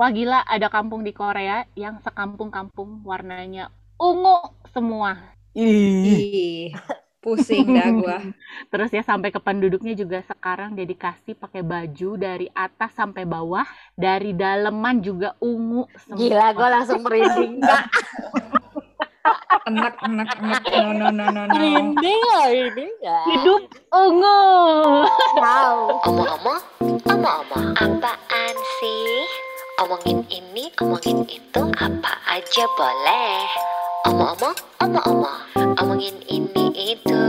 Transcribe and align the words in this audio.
wah 0.00 0.08
gila 0.08 0.40
ada 0.48 0.72
kampung 0.72 1.04
di 1.04 1.12
Korea 1.12 1.68
yang 1.76 2.00
sekampung-kampung 2.00 3.04
warnanya 3.04 3.68
ungu 4.00 4.56
semua. 4.72 5.36
Ih, 5.52 6.72
pusing 7.20 7.76
dah 7.76 7.92
gua. 7.92 8.18
Terus 8.72 8.88
ya 8.96 9.04
sampai 9.04 9.28
ke 9.28 9.36
penduduknya 9.36 9.92
juga 9.92 10.24
sekarang 10.24 10.72
dedikasi 10.72 11.36
pakai 11.36 11.60
baju 11.60 12.16
dari 12.16 12.48
atas 12.56 12.96
sampai 12.96 13.28
bawah, 13.28 13.68
dari 13.92 14.32
daleman 14.32 15.04
juga 15.04 15.36
ungu 15.36 15.84
semua. 16.08 16.16
Gila, 16.16 16.46
gue 16.56 16.68
langsung 16.72 17.00
merinding. 17.04 17.60
Enak, 19.68 19.94
enak, 20.00 20.28
enak. 20.40 20.62
No, 20.72 20.90
no, 20.96 21.06
no, 21.12 21.26
no, 21.28 21.42
no. 21.44 21.52
merinding 21.52 22.20
loh 22.24 22.48
ini. 22.48 22.86
Nggak. 23.04 23.24
Hidup 23.36 23.62
ungu. 23.92 24.40
Wow. 25.36 26.00
Omong-omong, 26.08 26.62
omong-omong, 27.04 27.66
apaan 27.76 28.56
sih? 28.80 29.39
Omongin 29.80 30.20
ini, 30.28 30.68
omongin 30.76 31.24
itu, 31.24 31.62
apa 31.76 32.12
aja 32.28 32.64
boleh. 32.76 33.48
Omong-omong, 34.04 34.56
omong-omong, 34.78 35.40
omongin 35.76 36.16
ini 36.28 36.64
itu, 36.96 37.20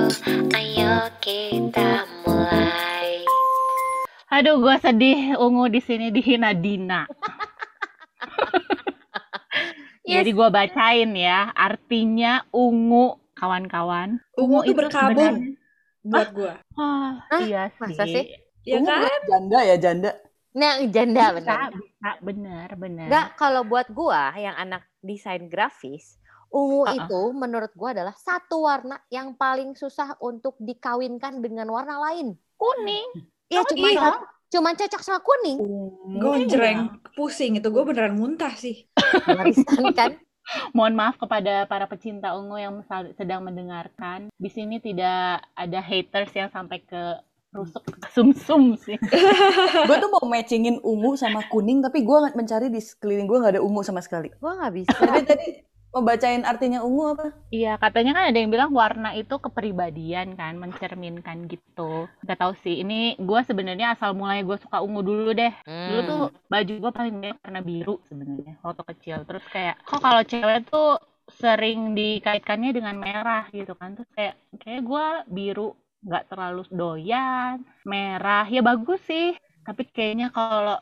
ayo 0.52 0.94
kita 1.24 2.04
mulai. 2.24 3.24
Aduh, 4.30 4.60
gua 4.60 4.76
sedih 4.78 5.40
ungu 5.40 5.68
di 5.68 5.80
sini 5.80 6.12
dihina 6.12 6.52
Dina. 6.54 7.08
Yes. 10.02 10.26
Jadi 10.26 10.32
gua 10.34 10.50
bacain 10.50 11.14
ya, 11.14 11.54
artinya 11.54 12.44
ungu 12.52 13.16
kawan-kawan. 13.32 14.18
Ungu 14.34 14.60
tuh 14.60 14.66
itu 14.68 14.76
berkabung 14.76 15.16
sebenarnya- 15.38 15.56
buat 16.04 16.28
gua. 16.36 16.54
Wah, 16.74 17.16
Hah? 17.32 17.40
iya 17.40 17.64
Masa 17.80 18.04
sih. 18.04 18.12
sih? 18.12 18.26
Ya 18.66 18.82
Ungu 18.82 18.92
kan? 18.92 19.08
janda 19.30 19.60
ya 19.62 19.76
janda. 19.78 20.12
Nah, 20.52 20.84
janda 20.92 21.32
Bisa, 21.32 21.38
benar. 21.40 21.70
bisa, 21.72 22.10
benar, 22.20 22.70
benar. 22.76 23.08
Enggak, 23.08 23.28
kalau 23.40 23.62
buat 23.64 23.88
gua 23.88 24.36
yang 24.36 24.56
anak 24.60 24.84
desain 25.00 25.48
grafis, 25.48 26.20
ungu 26.52 26.84
Uh-uh. 26.84 26.98
itu 27.00 27.22
menurut 27.32 27.72
gua 27.72 27.96
adalah 27.96 28.16
satu 28.20 28.68
warna 28.68 29.00
yang 29.08 29.40
paling 29.40 29.80
susah 29.80 30.20
untuk 30.20 30.60
dikawinkan 30.60 31.40
dengan 31.40 31.72
warna 31.72 31.98
lain. 32.12 32.36
kuning. 32.62 33.26
Iya, 33.50 33.66
cuma 33.66 33.88
iya. 33.90 34.12
cuma 34.54 34.70
cocok 34.78 35.02
sama 35.02 35.20
kuning. 35.26 35.58
Gonjreng, 36.22 36.94
pusing 37.18 37.58
itu 37.58 37.68
gue 37.74 37.84
beneran 37.84 38.14
muntah 38.14 38.54
sih. 38.54 38.86
Barisan 39.26 39.90
kan? 39.98 40.14
Mohon 40.78 40.94
maaf 40.94 41.16
kepada 41.18 41.66
para 41.66 41.90
pecinta 41.90 42.38
ungu 42.38 42.62
yang 42.62 42.86
sedang 43.18 43.42
mendengarkan. 43.42 44.30
Di 44.38 44.50
sini 44.54 44.78
tidak 44.78 45.42
ada 45.58 45.80
haters 45.82 46.32
yang 46.38 46.50
sampai 46.54 46.86
ke 46.86 47.18
rusuk 47.52 47.84
ke 47.84 48.10
sumsum 48.12 48.80
sih. 48.80 48.96
gue 49.88 49.98
tuh 50.00 50.10
mau 50.10 50.24
matchingin 50.24 50.80
ungu 50.82 51.20
sama 51.20 51.44
kuning 51.52 51.84
tapi 51.84 52.02
gue 52.02 52.18
mencari 52.34 52.72
di 52.72 52.80
sekeliling 52.80 53.28
gue 53.28 53.38
nggak 53.44 53.54
ada 53.60 53.64
ungu 53.64 53.84
sama 53.84 54.00
sekali. 54.00 54.32
Gua 54.40 54.56
nggak 54.56 54.74
bisa. 54.74 54.96
Tapi 54.96 55.22
tadi 55.28 55.48
mau 55.92 56.08
bacain 56.08 56.48
artinya 56.48 56.80
ungu 56.88 57.12
apa? 57.12 57.36
Iya, 57.52 57.76
katanya 57.76 58.16
kan 58.16 58.24
ada 58.32 58.38
yang 58.40 58.48
bilang 58.48 58.72
warna 58.72 59.12
itu 59.12 59.36
kepribadian 59.36 60.40
kan, 60.40 60.56
mencerminkan 60.56 61.52
gitu. 61.52 62.08
Gak 62.24 62.40
tahu 62.40 62.56
sih, 62.64 62.80
ini 62.80 63.20
gue 63.20 63.40
sebenarnya 63.44 64.00
asal 64.00 64.16
mulai 64.16 64.40
gue 64.40 64.56
suka 64.56 64.80
ungu 64.80 65.04
dulu 65.04 65.36
deh. 65.36 65.52
Dulu 65.68 66.00
Hmm. 66.00 66.08
tuh 66.08 66.22
baju 66.48 66.74
gue 66.80 66.92
paling 66.96 67.14
banyak 67.20 67.38
warna 67.44 67.60
biru 67.60 68.00
sebenarnya 68.08 68.56
waktu 68.64 68.84
kecil. 68.96 69.18
Terus 69.28 69.44
kayak, 69.52 69.84
kok 69.84 70.00
kalau 70.00 70.24
cewek 70.24 70.64
tuh 70.72 70.96
sering 71.32 71.92
dikaitkannya 71.92 72.72
dengan 72.72 72.96
merah 72.96 73.52
gitu 73.52 73.76
kan. 73.76 73.92
Terus 74.00 74.08
kayak, 74.16 74.36
kayak 74.64 74.82
gue 74.88 75.06
biru 75.28 75.76
nggak 76.02 76.24
terlalu 76.30 76.62
doyan, 76.74 77.56
merah 77.86 78.46
ya 78.50 78.62
bagus 78.66 79.00
sih. 79.06 79.38
Tapi 79.66 79.82
kayaknya 79.94 80.34
kalau 80.34 80.78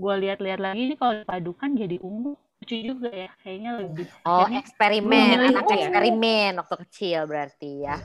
gue 0.00 0.14
lihat-lihat 0.22 0.60
lagi 0.60 0.80
ini 0.92 0.94
kalau 1.00 1.14
dipadukan 1.20 1.70
jadi 1.76 1.96
ungu 2.00 2.32
lucu 2.60 2.76
juga 2.76 3.08
ya 3.08 3.30
kayaknya 3.40 3.70
lebih 3.80 4.06
Oh, 4.28 4.44
akhirnya 4.44 4.60
eksperimen, 4.60 5.08
Memilih 5.08 5.48
anak 5.56 5.64
ungu. 5.64 5.76
eksperimen 5.80 6.50
waktu 6.60 6.76
kecil 6.84 7.20
berarti 7.24 7.70
ya. 7.88 7.96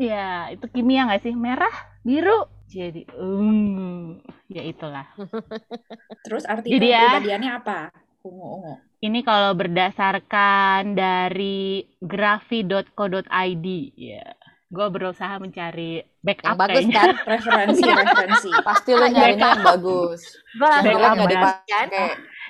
Ya, 0.00 0.48
itu 0.54 0.64
kimia 0.72 1.04
nggak 1.04 1.20
sih? 1.20 1.34
Merah, 1.36 1.74
biru, 2.00 2.48
jadi 2.70 3.02
ungu. 3.20 4.24
Ya 4.48 4.62
itulah. 4.64 5.04
Terus 6.24 6.44
arti 6.48 6.72
Jadi 6.72 6.86
ya. 6.88 6.98
kepribadiannya 7.12 7.50
apa? 7.60 7.78
Ungu-ungu. 8.24 8.74
Ini 8.98 9.20
kalau 9.22 9.54
berdasarkan 9.54 10.98
dari 10.98 11.86
grafi.co.id, 12.02 13.66
ya. 13.94 14.26
Gue 14.68 14.86
berusaha 14.88 15.32
mencari 15.36 16.04
backup 16.20 16.44
Yang 16.46 16.58
bagus 16.58 16.76
kayaknya. 16.78 17.00
kan? 17.00 17.14
Referensi, 17.26 17.82
referensi. 17.82 18.50
Pasti 18.60 18.90
lo 18.92 19.06
nyarinya 19.06 19.48
yang 19.50 19.64
bagus. 19.64 20.20
Gua 20.54 20.68
langsung 20.70 20.92
Backup 20.92 21.16
kan? 21.16 21.28
dipakai. 21.28 21.84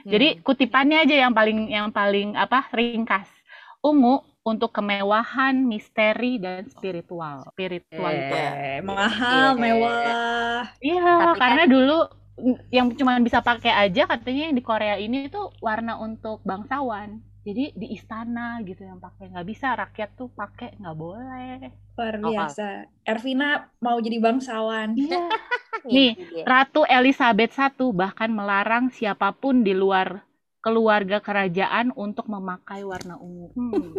Jadi 0.04 0.28
kutipannya 0.40 0.98
aja 1.00 1.14
yang 1.16 1.32
paling 1.32 1.58
yang 1.68 1.88
paling 1.88 2.34
apa 2.34 2.66
ringkas. 2.70 3.30
Ungu 3.78 4.18
untuk 4.42 4.72
kemewahan, 4.72 5.54
misteri 5.60 6.36
dan 6.36 6.66
spiritual. 6.66 7.46
Spiritualitas. 7.48 8.52
Eh, 8.56 8.80
mahal, 8.80 9.52
Iya. 9.52 9.60
mewah. 9.60 10.62
Iya, 10.80 11.02
kan- 11.04 11.36
karena 11.36 11.64
dulu 11.64 11.98
mm, 12.36 12.56
yang 12.68 12.86
cuma 12.92 13.14
bisa 13.18 13.38
pakai 13.38 13.70
aja 13.70 14.08
katanya 14.08 14.48
yang 14.48 14.56
di 14.56 14.64
Korea 14.64 14.96
ini 14.96 15.28
tuh 15.28 15.54
warna 15.60 15.94
untuk 15.96 16.42
bangsawan. 16.42 17.22
Jadi 17.46 17.72
di 17.72 17.86
istana 17.94 18.60
gitu 18.66 18.84
yang 18.84 18.98
pakai 18.98 19.30
nggak 19.32 19.46
bisa 19.46 19.72
rakyat 19.72 20.10
tuh 20.18 20.28
pakai 20.34 20.76
nggak 20.78 20.96
boleh. 20.98 21.70
Luar 21.98 22.14
Oh, 22.22 22.30
biasa. 22.30 22.66
Ervina 23.06 23.70
mau 23.82 23.98
jadi 23.98 24.18
bangsawan. 24.20 24.94
Iya. 24.98 25.18
Nih, 25.94 26.12
dia. 26.18 26.44
Ratu 26.44 26.82
Elizabeth 26.84 27.54
I 27.54 27.70
bahkan 27.94 28.30
melarang 28.34 28.90
siapa 28.90 29.30
pun 29.32 29.62
di 29.62 29.72
luar 29.72 30.26
keluarga 30.58 31.22
kerajaan 31.22 31.94
untuk 31.94 32.26
memakai 32.26 32.82
warna 32.82 33.16
ungu. 33.16 33.54
Hmm. 33.54 33.94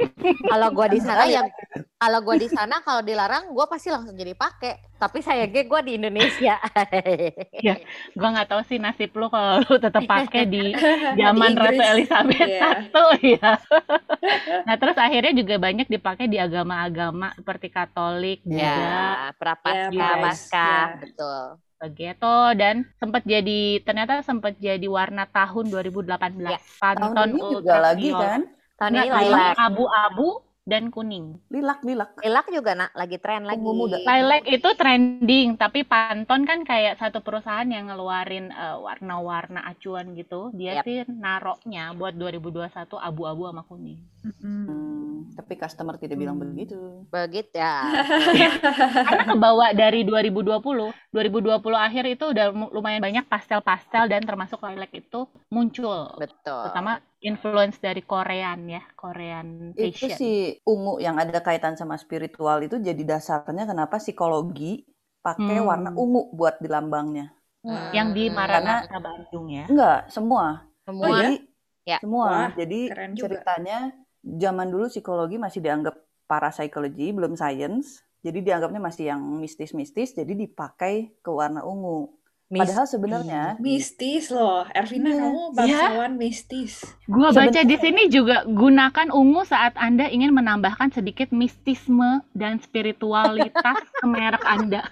Kalau 0.50 0.68
gua 0.74 0.90
di 0.90 1.00
sana 1.00 1.24
yang 1.30 1.46
kalau 2.00 2.18
gua 2.20 2.32
di 2.34 2.48
sana 2.48 2.80
kalau 2.80 3.00
dilarang 3.00 3.52
gua 3.52 3.68
pasti 3.68 3.88
langsung 3.88 4.16
jadi 4.16 4.32
pakai. 4.32 4.96
Tapi 4.96 5.20
sayangnya 5.20 5.62
gua 5.62 5.80
di 5.80 5.92
Indonesia. 5.94 6.56
Gua 8.16 8.28
nggak 8.30 8.48
tahu 8.48 8.62
sih 8.64 8.76
nasib 8.76 9.12
lu 9.12 9.28
kalau 9.28 9.60
lu 9.60 9.76
tetap 9.76 10.02
pakai 10.02 10.48
di 10.50 10.72
zaman 11.14 11.52
Di 11.52 11.60
Ratu. 11.60 11.82
Elizabeth 11.92 12.48
Iya. 12.48 12.70
I 13.20 13.32
ya. 13.36 13.52
nah 14.62 14.76
terus 14.76 14.96
akhirnya 14.96 15.32
juga 15.34 15.54
banyak 15.56 15.86
dipakai 15.86 16.24
di 16.24 16.36
agama-agama 16.36 17.32
seperti 17.34 17.68
Katolik, 17.68 18.40
Buddha, 18.42 18.60
ya, 18.60 19.32
prapaskah, 19.34 19.92
Ya, 19.92 20.10
maskah, 20.16 20.84
ya. 20.86 20.98
betul. 20.98 21.42
begitu 21.78 22.36
dan 22.54 22.74
sempat 22.94 23.24
jadi 23.24 23.60
ternyata 23.80 24.20
sempat 24.20 24.56
jadi 24.56 24.84
warna 24.84 25.24
tahun 25.26 25.68
2018 25.68 26.44
Ya, 26.46 26.56
Tahun 26.58 26.68
Pantone 26.78 27.32
ini 27.34 27.40
juga 27.50 27.76
lagi 27.78 28.08
ultraviolet. 28.08 28.20
kan? 28.20 28.40
Tahun 28.78 28.92
ini 28.94 29.08
tahun 29.08 29.24
lilac. 29.26 29.54
abu-abu 29.58 30.28
dan 30.68 30.92
kuning. 30.92 31.40
Lilak, 31.48 31.80
lilak. 31.82 32.20
Lilac 32.20 32.46
juga 32.52 32.72
nak 32.76 32.90
lagi 32.92 33.16
tren 33.16 33.48
lagi. 33.48 33.60
Muda. 33.60 33.96
Lilac 34.00 34.44
itu 34.46 34.68
trending, 34.76 35.56
tapi 35.56 35.82
Pantone 35.82 36.44
kan 36.44 36.60
kayak 36.62 37.00
satu 37.00 37.24
perusahaan 37.24 37.66
yang 37.66 37.88
ngeluarin 37.88 38.52
eh, 38.52 38.76
warna-warna 38.76 39.64
acuan 39.64 40.12
gitu. 40.14 40.52
Dia 40.52 40.80
Yap. 40.80 40.84
sih 40.84 40.96
naroknya 41.08 41.96
buat 41.96 42.14
2021 42.14 43.00
abu-abu 43.00 43.48
sama 43.48 43.62
kuning. 43.64 44.00
Hmm, 44.20 45.32
tapi 45.32 45.56
customer 45.56 45.96
tidak 45.96 46.20
bilang 46.20 46.36
Hmm. 46.36 46.52
begitu. 46.52 46.76
Begitu 47.08 47.56
ya. 47.56 47.88
Karena 49.08 49.24
kebawa 49.32 49.72
dari 49.72 50.04
2020, 50.04 50.92
2020 51.08 51.56
akhir 51.74 52.04
itu 52.04 52.24
udah 52.28 52.52
lumayan 52.52 53.00
banyak 53.00 53.24
pastel-pastel 53.26 54.12
dan 54.12 54.20
termasuk 54.22 54.60
lilac 54.60 54.92
itu 54.92 55.24
muncul. 55.48 56.12
Betul. 56.20 56.68
Terutama 56.68 57.00
influence 57.20 57.76
dari 57.78 58.00
Korean 58.00 58.64
ya, 58.66 58.82
Korean 58.96 59.76
Itu 59.76 59.92
fashion. 60.08 60.16
si 60.16 60.30
ungu 60.64 60.96
yang 60.98 61.16
ada 61.16 61.40
kaitan 61.40 61.76
sama 61.76 61.96
spiritual 61.96 62.64
itu 62.64 62.76
jadi 62.76 63.00
dasarnya 63.04 63.68
kenapa 63.68 64.00
psikologi 64.00 64.84
pakai 65.20 65.60
Hmm. 65.60 65.68
warna 65.68 65.90
ungu 65.92 66.32
buat 66.32 66.56
di 66.58 66.68
lambangnya. 66.68 67.32
Hmm. 67.60 67.92
Yang 67.92 68.08
di 68.16 68.24
Karena- 68.26 68.36
Maranatha 68.88 68.98
Bandung 68.98 69.46
ya. 69.52 69.64
Enggak, 69.68 70.08
semua. 70.08 70.64
Semua? 70.88 71.06
Jadi 71.12 71.34
Ya. 71.84 71.98
semua. 72.00 72.26
Wah, 72.26 72.50
Jadi 72.56 72.80
ceritanya 73.14 73.78
zaman 74.24 74.68
dulu 74.68 74.88
psikologi 74.88 75.36
masih 75.36 75.60
dianggap 75.60 75.96
parapsychology, 76.24 77.12
belum 77.12 77.36
science. 77.36 78.00
Jadi 78.20 78.44
dianggapnya 78.44 78.80
masih 78.80 79.04
yang 79.12 79.20
mistis-mistis, 79.40 80.12
jadi 80.12 80.32
dipakai 80.32 81.16
ke 81.20 81.30
warna 81.32 81.64
ungu. 81.64 82.19
Mis- 82.50 82.60
Padahal 82.60 82.82
sebenarnya 82.84 83.42
Mistis 83.56 84.26
loh. 84.28 84.66
Ervina, 84.68 85.08
Iya. 85.08 85.22
kamu 85.22 85.42
bangsawan 85.54 86.12
mistis. 86.14 86.82
Gua 87.06 87.30
baca 87.30 87.46
Sebenarnya- 87.46 87.64
di 87.64 87.76
sini 87.78 88.02
juga 88.06 88.42
gunakan 88.42 89.08
ungu 89.08 89.42
saat 89.44 89.72
Anda 89.76 90.06
ingin 90.06 90.30
menambahkan 90.30 90.90
sedikit 90.90 91.30
mistisme 91.30 92.26
dan 92.32 92.58
spiritualitas 92.58 93.54
ke 93.96 94.04
merek 94.04 94.42
Anda. 94.42 94.82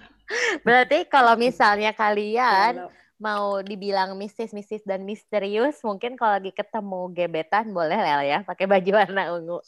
Berarti 0.60 1.04
kalau 1.04 1.34
misalnya 1.34 1.90
kalian 1.90 2.86
mau 3.18 3.58
dibilang 3.58 4.14
mistis-mistis 4.14 4.84
dan 4.84 5.02
misterius, 5.02 5.82
mungkin 5.82 6.14
kalau 6.14 6.38
lagi 6.38 6.52
ketemu 6.52 7.10
gebetan 7.10 7.66
boleh 7.68 7.98
lah 7.98 8.22
ya 8.22 8.38
pakai 8.42 8.64
baju 8.64 8.90
warna 8.94 9.34
ungu. 9.34 9.58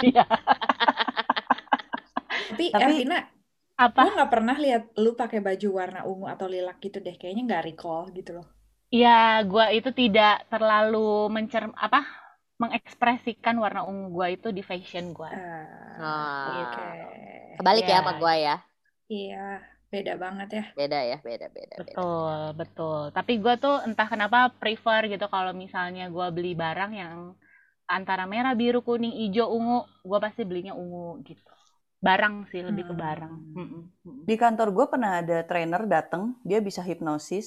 Iya. 0.00 0.22
Tapi, 2.46 2.70
Tapi- 2.70 2.84
Ervina, 3.02 3.18
Apa? 3.78 4.02
gue 4.02 4.08
nggak 4.14 4.30
pernah 4.34 4.56
lihat 4.64 4.82
lu 5.04 5.10
pakai 5.20 5.40
baju 5.46 5.68
warna 5.80 6.00
ungu 6.10 6.26
atau 6.34 6.46
lilac 6.54 6.76
gitu 6.84 6.98
deh. 7.06 7.14
Kayaknya 7.20 7.42
nggak 7.48 7.64
recall 7.68 8.02
gitu 8.18 8.30
loh. 8.38 8.46
ya 9.02 9.08
gua 9.50 9.64
itu 9.76 9.90
tidak 10.00 10.30
terlalu 10.52 10.98
mencer 11.34 11.62
apa 11.86 11.98
mengekspresikan 12.62 13.56
warna 13.64 13.80
ungu 13.90 14.06
gua 14.16 14.26
itu 14.36 14.48
di 14.56 14.62
fashion 14.70 15.06
gua. 15.16 15.30
Ah, 15.30 16.00
Nah, 16.00 16.62
Oke. 16.62 17.58
kebalik 17.58 17.84
ya 17.90 17.96
Ya. 17.96 18.00
sama 18.00 18.12
gua 18.20 18.34
ya. 18.46 18.54
Iya, 19.12 19.36
beda 19.92 20.12
banget 20.22 20.48
ya. 20.56 20.62
Beda 20.76 20.98
ya, 21.10 21.18
beda 21.26 21.46
beda 21.56 21.76
beda. 21.86 22.06
Betul, 22.06 22.38
betul. 22.60 23.00
Tapi 23.16 23.32
gua 23.42 23.54
tuh 23.64 23.74
entah 23.88 24.08
kenapa 24.12 24.38
prefer 24.60 25.00
gitu 25.12 25.26
kalau 25.34 25.52
misalnya 25.62 26.02
gua 26.14 26.26
beli 26.36 26.52
barang 26.62 26.90
yang 27.02 27.16
antara 27.96 28.24
merah, 28.32 28.54
biru, 28.60 28.80
kuning, 28.88 29.14
hijau, 29.20 29.46
ungu, 29.56 29.78
gua 30.08 30.18
pasti 30.24 30.42
belinya 30.48 30.74
ungu 30.82 31.06
gitu. 31.28 31.52
Barang 32.06 32.34
sih 32.50 32.62
lebih 32.62 32.84
ke 32.88 32.94
Hmm. 32.94 33.02
barang. 33.04 33.34
Mm-mm, 33.58 33.82
mm-mm. 34.06 34.24
Di 34.28 34.34
kantor 34.42 34.68
gue 34.76 34.86
pernah 34.92 35.12
ada 35.22 35.38
trainer 35.50 35.82
datang, 35.86 36.22
dia 36.48 36.58
bisa 36.62 36.80
hipnosis, 36.88 37.46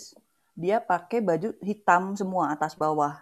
dia 0.63 0.77
pakai 0.83 1.19
baju 1.23 1.49
hitam 1.63 2.03
semua 2.19 2.51
atas 2.55 2.75
bawah. 2.75 3.13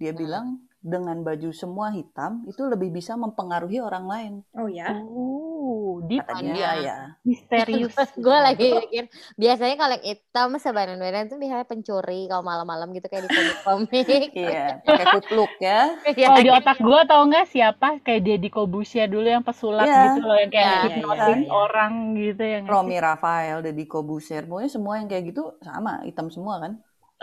Dia 0.00 0.12
Hmm. 0.12 0.20
bilang 0.20 0.46
dengan 0.80 1.18
baju 1.26 1.50
semua 1.50 1.90
hitam 1.90 2.46
itu 2.46 2.62
lebih 2.62 2.94
bisa 2.94 3.18
mempengaruhi 3.18 3.82
orang 3.82 4.04
lain. 4.06 4.32
Oh 4.54 4.70
ya. 4.70 4.92
Oh, 5.02 5.98
Iya. 6.06 6.22
dia 6.54 6.70
ya. 6.78 6.98
misterius. 7.26 7.94
gue 8.24 8.38
lagi 8.38 8.70
mikir 8.70 9.04
biasanya 9.34 9.74
kalau 9.74 9.94
yang 9.98 10.06
hitam 10.06 10.48
sebaran-baran 10.62 11.26
tuh 11.26 11.38
biasanya 11.40 11.66
pencuri 11.66 12.30
kalau 12.30 12.44
malam-malam 12.46 12.94
gitu 12.94 13.06
kayak 13.10 13.26
di 13.26 13.30
komik-komik. 13.34 14.04
Iya, 14.36 14.78
pakai 14.84 15.06
kupluk 15.16 15.52
ya. 15.58 15.96
Iya. 16.06 16.26
Kalau 16.28 16.40
di 16.44 16.50
otak 16.52 16.78
gua 16.78 17.00
tau 17.08 17.22
nggak 17.26 17.46
siapa 17.50 17.98
kayak 18.04 18.22
Deddy 18.22 18.48
Kobusier 18.52 19.08
dulu 19.08 19.26
yang 19.26 19.42
pesulap 19.42 19.88
Iya. 19.88 20.02
gitu 20.12 20.20
loh 20.22 20.36
yang 20.38 20.52
kayak 20.52 20.76
hipnotis 20.86 21.26
iya, 21.26 21.36
iya. 21.42 21.50
orang 21.50 21.92
gitu 22.14 22.42
yang 22.44 22.64
Romi 22.68 22.96
Rafael, 23.00 23.58
Deddy 23.64 23.86
Kobuser, 23.88 24.42
pokoknya 24.46 24.70
semua 24.70 24.94
yang 25.00 25.08
kayak 25.08 25.24
gitu 25.32 25.56
sama, 25.64 26.04
hitam 26.04 26.28
semua 26.28 26.62
kan. 26.62 26.72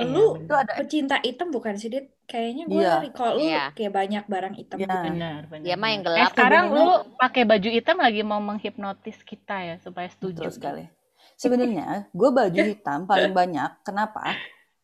Lu 0.05 0.25
Itu 0.37 0.53
ada 0.53 0.73
pecinta 0.75 1.15
item 1.19 1.47
bukan 1.49 1.73
sih, 1.75 1.87
Dit? 1.87 2.11
Kayaknya 2.23 2.63
gue 2.65 2.79
Iya. 2.79 2.93
recall 3.01 3.33
lu 3.35 3.43
Iya. 3.43 3.63
kayak 3.71 3.91
banyak 3.91 4.23
barang 4.25 4.53
hitam 4.53 4.77
Iya. 4.77 4.85
gitu. 4.85 4.97
benar 5.05 5.39
benar. 5.45 5.63
Dia 5.63 5.75
mah 5.75 5.89
yang 5.89 6.01
gelap. 6.01 6.19
Eh, 6.19 6.29
sekarang 6.31 6.65
lu 6.69 6.87
pakai 7.15 7.43
baju 7.43 7.69
hitam 7.69 7.97
lagi 7.97 8.21
mau 8.21 8.39
menghipnotis 8.39 9.17
kita 9.21 9.55
ya 9.61 9.75
supaya 9.77 10.07
setuju. 10.07 10.43
betul 10.43 10.51
sekali. 10.51 10.83
Sebenarnya 11.41 12.07
gue 12.09 12.29
baju 12.29 12.59
hitam 12.61 12.99
paling 13.03 13.31
banyak. 13.31 13.71
Kenapa? 13.81 14.23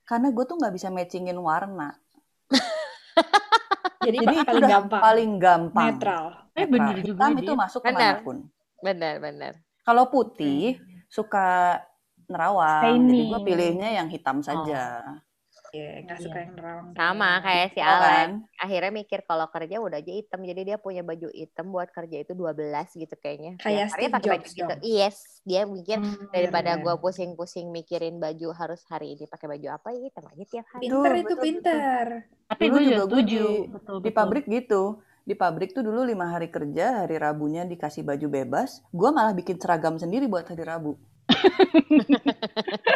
Karena 0.03 0.27
gue 0.29 0.43
tuh 0.43 0.55
nggak 0.55 0.73
bisa 0.73 0.87
matchingin 0.89 1.37
warna. 1.37 1.95
Jadi, 3.99 4.17
Jadi 4.17 4.35
paling 4.41 4.63
udah 4.63 4.69
gampang. 4.71 5.01
paling 5.01 5.31
gampang. 5.37 5.87
Netral. 5.91 6.25
Eh, 6.49 6.63
Netral. 6.63 6.71
bener 6.71 6.95
juga, 6.99 7.19
Hitam 7.19 7.31
Dit. 7.31 7.41
itu 7.41 7.51
masuk 7.53 7.81
Benar. 7.83 7.93
ke 7.93 7.99
mana 8.01 8.15
pun. 8.21 8.37
Benar 8.79 9.15
benar. 9.19 9.53
Kalau 9.81 10.03
putih 10.07 10.79
suka 11.05 11.47
nerawang, 12.29 12.95
jadi 13.05 13.21
gue 13.25 13.39
pilihnya 13.43 13.89
yang 13.97 14.07
hitam 14.07 14.39
saja. 14.39 15.01
Iya, 15.69 16.01
nggak 16.01 16.17
suka 16.19 16.33
Iya. 16.33 16.41
yang 16.41 16.53
nerawang. 16.57 16.87
Sama 16.97 17.29
kayak 17.39 17.67
si 17.69 17.79
Alex. 17.79 18.01
kan? 18.01 18.29
Akhirnya 18.57 18.89
mikir 18.91 19.19
kalau 19.21 19.45
kerja 19.47 19.75
udah 19.77 19.97
aja 19.97 20.09
hitam. 20.09 20.41
Jadi 20.41 20.61
dia 20.65 20.77
punya 20.77 21.05
baju 21.05 21.29
hitam 21.29 21.69
buat 21.69 21.89
kerja 21.89 22.17
itu 22.19 22.33
12 22.33 22.89
gitu 22.91 23.13
kayaknya. 23.13 23.53
Kayak 23.61 23.93
Steve 23.93 24.09
pakai 24.09 24.29
baju 24.31 24.41
Jobs 24.41 24.57
gitu. 24.57 24.73
Yes, 24.81 25.17
dia 25.45 25.69
mikir 25.69 26.01
Hmm, 26.01 26.25
daripada 26.29 26.73
gua 26.75 26.97
pusing-pusing 26.97 27.69
mikirin 27.69 28.17
baju 28.17 28.49
harus 28.51 28.81
hari 28.89 29.13
ini 29.13 29.29
pakai 29.29 29.45
baju 29.47 29.67
apa 29.71 29.93
ya 29.93 30.01
hitam 30.01 30.25
aja 30.25 30.43
tiap 30.47 30.65
hari. 30.73 30.83
Pinter 30.83 30.97
Betul, 31.05 31.21
itu 31.21 31.27
betul, 31.29 31.43
pinter. 31.45 32.05
Tapi 32.49 32.63
Dulu 32.65 32.73
gue 32.73 32.81
juga 32.81 32.95
gue 32.97 33.05
setuju. 33.05 33.43
di- 33.45 33.67
betul, 33.69 33.95
Di 33.95 34.01
betul. 34.01 34.17
pabrik 34.17 34.45
gitu. 34.49 34.81
Di 35.21 35.35
pabrik 35.37 35.69
tuh 35.69 35.85
dulu 35.85 36.01
lima 36.01 36.25
hari 36.25 36.49
kerja, 36.49 37.05
hari 37.05 37.21
Rabunya 37.21 37.61
dikasih 37.63 38.01
baju 38.01 38.25
bebas. 38.27 38.81
Gue 38.89 39.13
malah 39.13 39.37
bikin 39.37 39.61
seragam 39.61 40.01
sendiri 40.01 40.25
buat 40.25 40.49
hari 40.49 40.65
Rabu. 40.65 40.97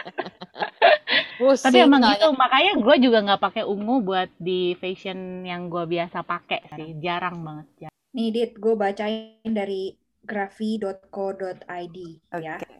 Pusing 1.37 1.65
Tapi 1.65 1.77
emang 1.81 2.01
gitu, 2.13 2.29
makanya 2.33 2.73
gue 2.77 2.95
juga 3.01 3.17
nggak 3.25 3.41
pakai 3.41 3.63
ungu 3.65 4.01
buat 4.01 4.29
di 4.37 4.73
fashion 4.77 5.45
yang 5.45 5.69
gue 5.69 5.85
biasa 5.85 6.23
pakai 6.23 6.61
sih, 6.73 6.93
jarang 7.01 7.41
banget. 7.41 7.67
jarang. 7.87 7.95
Nih, 8.13 8.29
Dit, 8.29 8.51
gue 8.61 8.73
bacain 8.77 9.49
dari 9.49 9.97
grafi.co.id 10.23 11.97
ya. 12.37 12.55
Oke. 12.61 12.75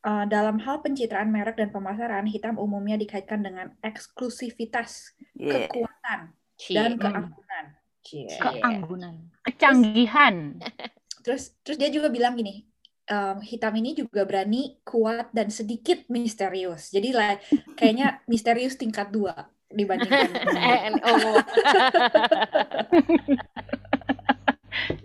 Eh, 0.00 0.24
dalam 0.32 0.56
hal 0.64 0.80
pencitraan 0.80 1.28
merek 1.28 1.60
dan 1.60 1.68
pemasaran, 1.68 2.24
hitam 2.24 2.56
umumnya 2.56 2.96
dikaitkan 2.96 3.44
dengan 3.44 3.68
eksklusivitas, 3.84 5.12
Yeah. 5.36 5.68
kekuatan, 5.68 6.20
Cie. 6.56 6.76
dan 6.76 6.96
keanggunan. 6.96 7.64
Cie. 8.00 8.32
Keanggunan, 8.40 9.14
kecanggihan. 9.44 10.56
Terus, 11.20 11.52
terus 11.60 11.76
dia 11.76 11.92
juga 11.92 12.08
bilang 12.08 12.32
gini, 12.32 12.64
em, 13.10 13.36
hitam 13.42 13.74
ini 13.80 13.90
juga 13.98 14.22
berani, 14.28 14.78
kuat, 14.86 15.34
dan 15.36 15.48
sedikit 15.50 16.06
misterius. 16.08 16.94
Jadi 16.94 17.10
lah, 17.12 17.36
kayaknya 17.78 18.06
misterius 18.32 18.74
tingkat 18.80 19.10
dua 19.10 19.34
dibandingkan. 19.70 20.30
Eh, 20.70 20.80
ungu. 21.02 21.34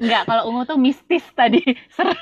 Enggak, 0.01 0.23
kalau 0.29 0.43
ungu 0.51 0.61
tuh 0.69 0.77
mistis 0.79 1.25
tadi. 1.33 1.59
Serem, 1.91 2.15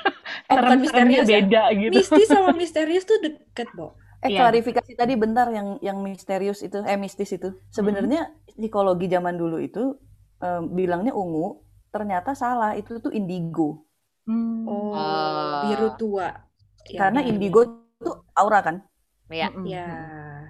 Oh, 0.48 0.56
serem-seremnya 0.56 1.20
misterius 1.22 1.28
ya? 1.28 1.40
beda 1.40 1.62
gitu. 1.76 2.00
Mistis 2.00 2.28
sama 2.28 2.50
misterius 2.60 3.04
tuh 3.04 3.18
deket, 3.20 3.68
Bo. 3.76 3.96
Eh 4.24 4.32
Iya. 4.32 4.40
klarifikasi 4.40 4.92
tadi 4.96 5.14
bentar 5.20 5.52
yang 5.52 5.76
yang 5.84 6.00
misterius 6.00 6.64
itu, 6.64 6.80
eh 6.84 6.96
mistis 6.96 7.30
itu. 7.36 7.52
Sebenarnya 7.68 8.32
psikologi 8.56 9.06
zaman 9.12 9.36
dulu 9.36 9.60
itu 9.60 10.00
em, 10.40 10.62
bilangnya 10.72 11.12
ungu, 11.12 11.60
ternyata 11.92 12.32
salah. 12.32 12.72
Itu 12.76 13.00
tuh 13.04 13.12
indigo. 13.12 13.84
Hmm. 14.24 14.64
Oh, 14.68 14.92
Ah. 14.96 15.68
biru 15.68 15.88
tua. 16.00 16.28
Ya, 16.88 16.98
Karena 17.08 17.20
biru. 17.20 17.30
indigo 17.36 17.60
tuh 18.00 18.24
aura 18.36 18.60
kan. 18.64 18.76
Ya. 19.28 19.48
Mm-mm. 19.52 19.64
Ya. 19.68 19.86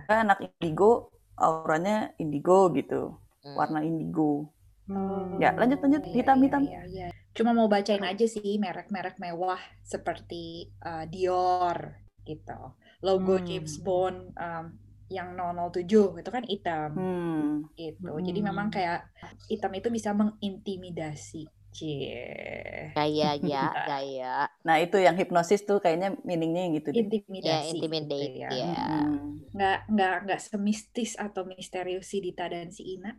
Kan 0.08 0.18
anak 0.30 0.38
indigo 0.46 1.10
auranya 1.38 2.14
indigo 2.22 2.70
gitu. 2.74 3.18
Hmm. 3.42 3.54
Warna 3.58 3.80
indigo. 3.82 4.50
Hmm. 4.86 5.40
Ya, 5.42 5.56
lanjut, 5.56 5.80
lanjut. 5.82 6.02
Iya, 6.04 6.14
Hitam, 6.14 6.36
iya, 6.38 6.44
hitam. 6.46 6.62
iya, 6.62 6.80
iya. 6.86 7.08
Cuma 7.34 7.50
mau 7.56 7.66
bacain 7.66 8.04
aja 8.04 8.26
sih 8.30 8.60
merek-merek 8.60 9.18
mewah 9.18 9.58
seperti 9.82 10.70
uh, 10.84 11.04
Dior 11.08 11.98
gitu. 12.28 12.58
Logo 13.02 13.34
Hmm. 13.40 13.46
James 13.48 13.74
Bond 13.82 14.32
um, 14.38 14.64
yang 15.10 15.34
007 15.36 16.20
itu 16.20 16.30
kan 16.30 16.44
hitam 16.46 16.90
Hmm. 16.94 17.50
gitu. 17.74 18.12
Jadi 18.22 18.40
Hmm. 18.40 18.48
memang 18.54 18.68
kayak 18.70 19.08
hitam 19.50 19.72
itu 19.74 19.88
bisa 19.90 20.12
mengintimidasi. 20.14 21.48
Cie. 21.76 22.94
Gaya 22.94 23.34
ya, 23.42 23.64
gaya. 23.90 24.46
Nah, 24.66 24.76
itu 24.78 24.96
yang 25.02 25.16
hipnosis 25.18 25.66
tuh 25.66 25.82
kayaknya 25.82 26.14
meaningnya 26.22 26.60
yang 26.70 26.74
gitu 26.78 26.88
deh. 26.94 27.02
Intimidasi. 27.02 27.48
Ya, 27.50 27.58
gitu 27.66 27.74
intimidate 27.74 28.34
ya. 28.38 28.50
ya. 28.54 28.74
Hmm. 28.78 29.42
Nggak, 29.54 29.78
nggak, 29.90 30.14
nggak 30.24 30.40
semistis 30.46 31.10
atau 31.18 31.42
misterius 31.46 32.06
si 32.06 32.18
Dita 32.22 32.46
dan 32.46 32.70
si 32.70 32.82
Ina. 32.98 33.12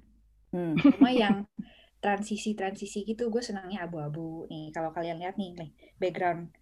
Hmm. 0.55 0.73
Cuma 0.79 1.09
yang 1.11 1.43
transisi-transisi 1.99 3.03
gitu 3.09 3.33
gue 3.33 3.41
senangnya 3.41 3.89
abu-abu 3.89 4.45
nih 4.51 4.69
kalau 4.69 4.93
kalian 4.93 5.17
lihat 5.17 5.35
nih 5.41 5.57
nih 5.57 5.69
background 5.97 6.53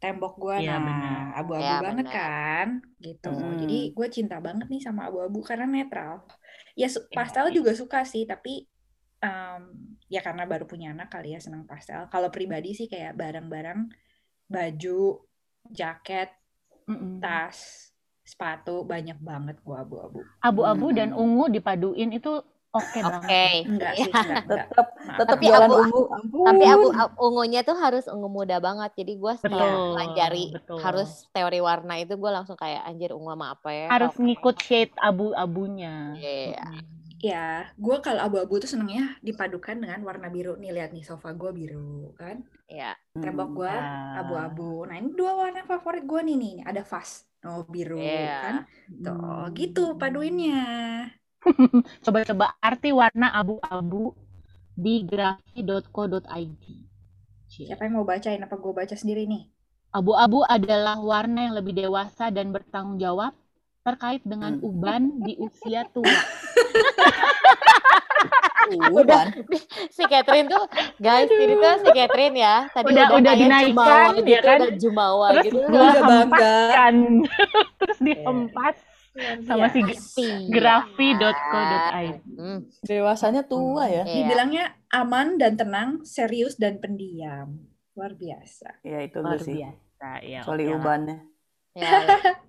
tembok 0.00 0.34
gue 0.40 0.56
Iya, 0.64 0.78
nah 0.80 1.34
abu-abu 1.36 1.66
Ya, 1.66 1.76
banget 1.82 2.06
benar. 2.08 2.16
kan 2.16 2.68
gitu 3.02 3.28
Mm. 3.28 3.58
jadi 3.66 3.78
gue 3.92 4.08
cinta 4.08 4.36
banget 4.40 4.66
nih 4.72 4.80
sama 4.80 5.10
abu-abu 5.12 5.44
karena 5.44 5.66
netral 5.68 6.24
ya 6.78 6.88
su- 6.88 7.04
Iya, 7.10 7.16
pastel 7.18 7.46
iya. 7.50 7.54
juga 7.58 7.72
suka 7.76 8.00
sih 8.08 8.24
tapi 8.24 8.64
em, 9.18 9.62
ya 10.06 10.20
karena 10.20 10.44
baru 10.44 10.64
punya 10.64 10.90
anak 10.90 11.08
kali 11.08 11.32
ya 11.32 11.40
senang 11.40 11.62
pastel 11.62 12.06
kalau 12.06 12.28
pribadi 12.28 12.70
sih 12.70 12.86
kayak 12.86 13.12
barang-barang 13.12 13.90
baju 14.44 15.20
jaket 15.68 16.30
Mm-mm. 16.84 17.18
tas 17.18 17.90
sepatu 18.22 18.80
banyak 18.82 19.16
banget 19.18 19.56
gue 19.58 19.74
abu-abu 19.74 20.20
Abu-abu 20.38 20.86
dan 20.90 21.10
Hmm. 21.10 21.20
ungu 21.20 21.48
dipaduin 21.48 22.10
itu 22.10 22.30
oke 22.68 23.00
Oke. 23.00 23.00
banget. 23.00 23.64
enggak 23.64 23.92
sih 23.94 24.04
Ya. 24.04 24.12
enggak, 24.14 24.44
enggak. 24.44 24.66
Tetap 24.68 24.88
Maaf. 24.94 25.16
tetap 25.18 25.28
Tapi 25.34 25.44
jualan 25.46 25.64
abu- 25.66 25.80
ungu. 25.82 26.02
Ampun. 26.10 26.44
Tapi 26.46 26.64
abu, 26.66 26.86
abu- 26.94 27.16
ungunya 27.18 27.60
tuh 27.62 27.74
harus 27.74 28.04
ungu 28.06 28.28
muda 28.28 28.56
banget. 28.58 28.90
Jadi 28.94 29.12
gue 29.14 29.32
setelah 29.34 29.68
pelajari 29.90 30.44
harus 30.78 31.10
teori 31.30 31.58
warna 31.58 31.96
itu 31.96 32.12
gue 32.14 32.30
langsung 32.30 32.54
kayak 32.54 32.84
anjir 32.84 33.10
ungu 33.10 33.28
sama 33.30 33.46
apa 33.50 33.68
ya? 33.70 33.86
Harus 33.88 34.12
ngikut 34.14 34.56
shade 34.58 34.92
abu-abunya. 34.94 36.12
Iya. 36.14 36.64
Ya, 37.18 37.66
gue 37.84 37.96
kalau 38.06 38.20
abu-abu 38.26 38.54
tuh 38.62 38.70
senengnya 38.70 39.18
dipadukan 39.26 39.74
dengan 39.82 40.00
warna 40.08 40.28
biru. 40.34 40.54
Nih 40.62 40.70
lihat 40.76 40.90
nih 40.94 41.02
sofa 41.10 41.28
gue 41.40 41.50
biru 41.58 42.14
kan, 42.20 42.36
Iya. 42.68 42.96
tembok 43.22 43.48
gue 43.58 43.74
Ya. 43.74 43.84
abu-abu. 44.20 44.62
Nah 44.88 44.96
ini 45.00 45.10
dua 45.18 45.32
warna 45.42 45.60
favorit 45.70 46.04
gue 46.10 46.20
nih 46.28 46.36
nih. 46.42 46.54
Ada 46.70 46.82
vas, 46.92 47.10
oh 47.46 47.62
biru 47.74 47.98
Iya. 47.98 48.32
kan. 48.42 48.54
Tuh 49.04 49.18
Hmm. 49.18 49.58
gitu 49.58 49.80
paduinnya. 50.00 50.54
Coba-coba 52.04 52.46
arti 52.68 52.90
warna 53.00 53.26
abu-abu 53.40 54.14
di 54.84 54.94
grafi.co.id. 55.10 56.62
Siapa 57.54 57.82
yang 57.84 57.94
mau 58.00 58.06
bacain? 58.10 58.40
Apa 58.46 58.56
gue 58.62 58.72
baca 58.78 58.94
sendiri 59.00 59.22
nih? 59.32 59.42
Abu-abu 59.98 60.38
adalah 60.56 60.96
warna 61.10 61.38
yang 61.48 61.54
lebih 61.60 61.74
dewasa 61.80 62.24
dan 62.36 62.46
bertanggung 62.56 62.96
jawab 63.04 63.32
terkait 63.88 64.20
dengan 64.22 64.52
Hmm. 64.54 64.68
uban 64.68 65.02
di 65.18 65.32
usia 65.36 65.88
tua. 65.88 66.12
Uban. 68.90 69.32
Si 69.88 70.04
Catherine 70.04 70.44
tuh 70.46 70.60
guys, 70.98 71.24
ini 71.26 71.56
tuh 71.56 71.74
si 71.80 71.90
Catherine 71.90 72.36
ya. 72.36 72.68
Tadi 72.68 72.84
Udah- 72.86 73.10
udah 73.10 73.34
dinaikkan, 73.34 73.72
jumawa 73.72 74.12
ya 74.12 74.20
gitu, 74.20 74.44
kan? 74.44 74.58
udah 74.60 74.72
jumawa 74.76 75.26
Terus 75.30 75.44
gitu. 75.46 75.56
Udah 75.62 75.72
bangga. 75.72 76.12
hempaskan. 76.20 76.94
Terus 77.80 77.98
dihempas. 77.98 78.76
Luar 79.18 79.34
sama 79.42 79.66
si 79.66 79.80
biasa. 79.82 80.22
grafi.co.id. 80.46 82.16
Hmm, 82.30 82.60
Dewasanya 82.80 83.42
tua 83.42 83.88
ya. 83.88 84.04
iya. 84.04 84.14
Dibilangnya 84.14 84.64
aman 84.90 85.34
dan 85.34 85.56
tenang, 85.56 86.04
serius 86.04 86.54
dan 86.54 86.78
pendiam. 86.78 87.58
Luar 87.94 88.14
biasa. 88.14 88.78
Ya 88.80 89.02
itu 89.02 89.18
Luar 89.18 89.34
lu 89.34 89.42
sih. 89.42 89.58
biasa 89.58 90.08
ya. 90.22 90.38
Kecuali 90.38 90.64
lah. 90.64 90.74
ubannya. 90.76 91.18
Ya, 91.74 91.82
ya. 91.82 92.06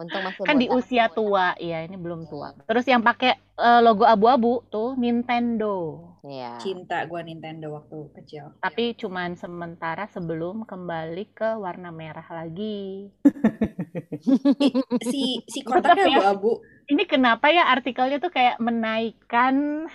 Untung 0.00 0.22
masih 0.26 0.42
Kan 0.42 0.58
di 0.58 0.66
usia 0.66 1.06
tua, 1.06 1.54
iya 1.62 1.86
ini 1.86 1.94
belum 1.94 2.26
tua. 2.26 2.50
Terus 2.66 2.82
yang 2.90 3.02
pakai 3.06 3.38
eh, 3.38 3.80
logo 3.80 4.02
abu-abu 4.02 4.66
tuh 4.66 4.98
Nintendo. 4.98 6.02
Iya. 6.26 6.58
Cinta 6.58 7.06
gua 7.06 7.22
Nintendo 7.22 7.78
waktu 7.78 8.10
kecil. 8.20 8.58
Tapi 8.58 8.98
cuman 8.98 9.38
sementara 9.38 10.10
sebelum 10.10 10.66
kembali 10.66 11.24
ke 11.30 11.56
warna 11.56 11.94
merah 11.94 12.26
lagi. 12.26 13.10
Si 15.00 15.40
si 15.48 15.64
kotaknya 15.64 16.12
ya. 16.12 16.18
abu-abu. 16.20 16.60
Ini 16.92 17.08
kenapa 17.08 17.48
ya 17.48 17.72
artikelnya 17.72 18.20
tuh 18.20 18.28
kayak 18.28 18.60
menaikkan 18.60 19.88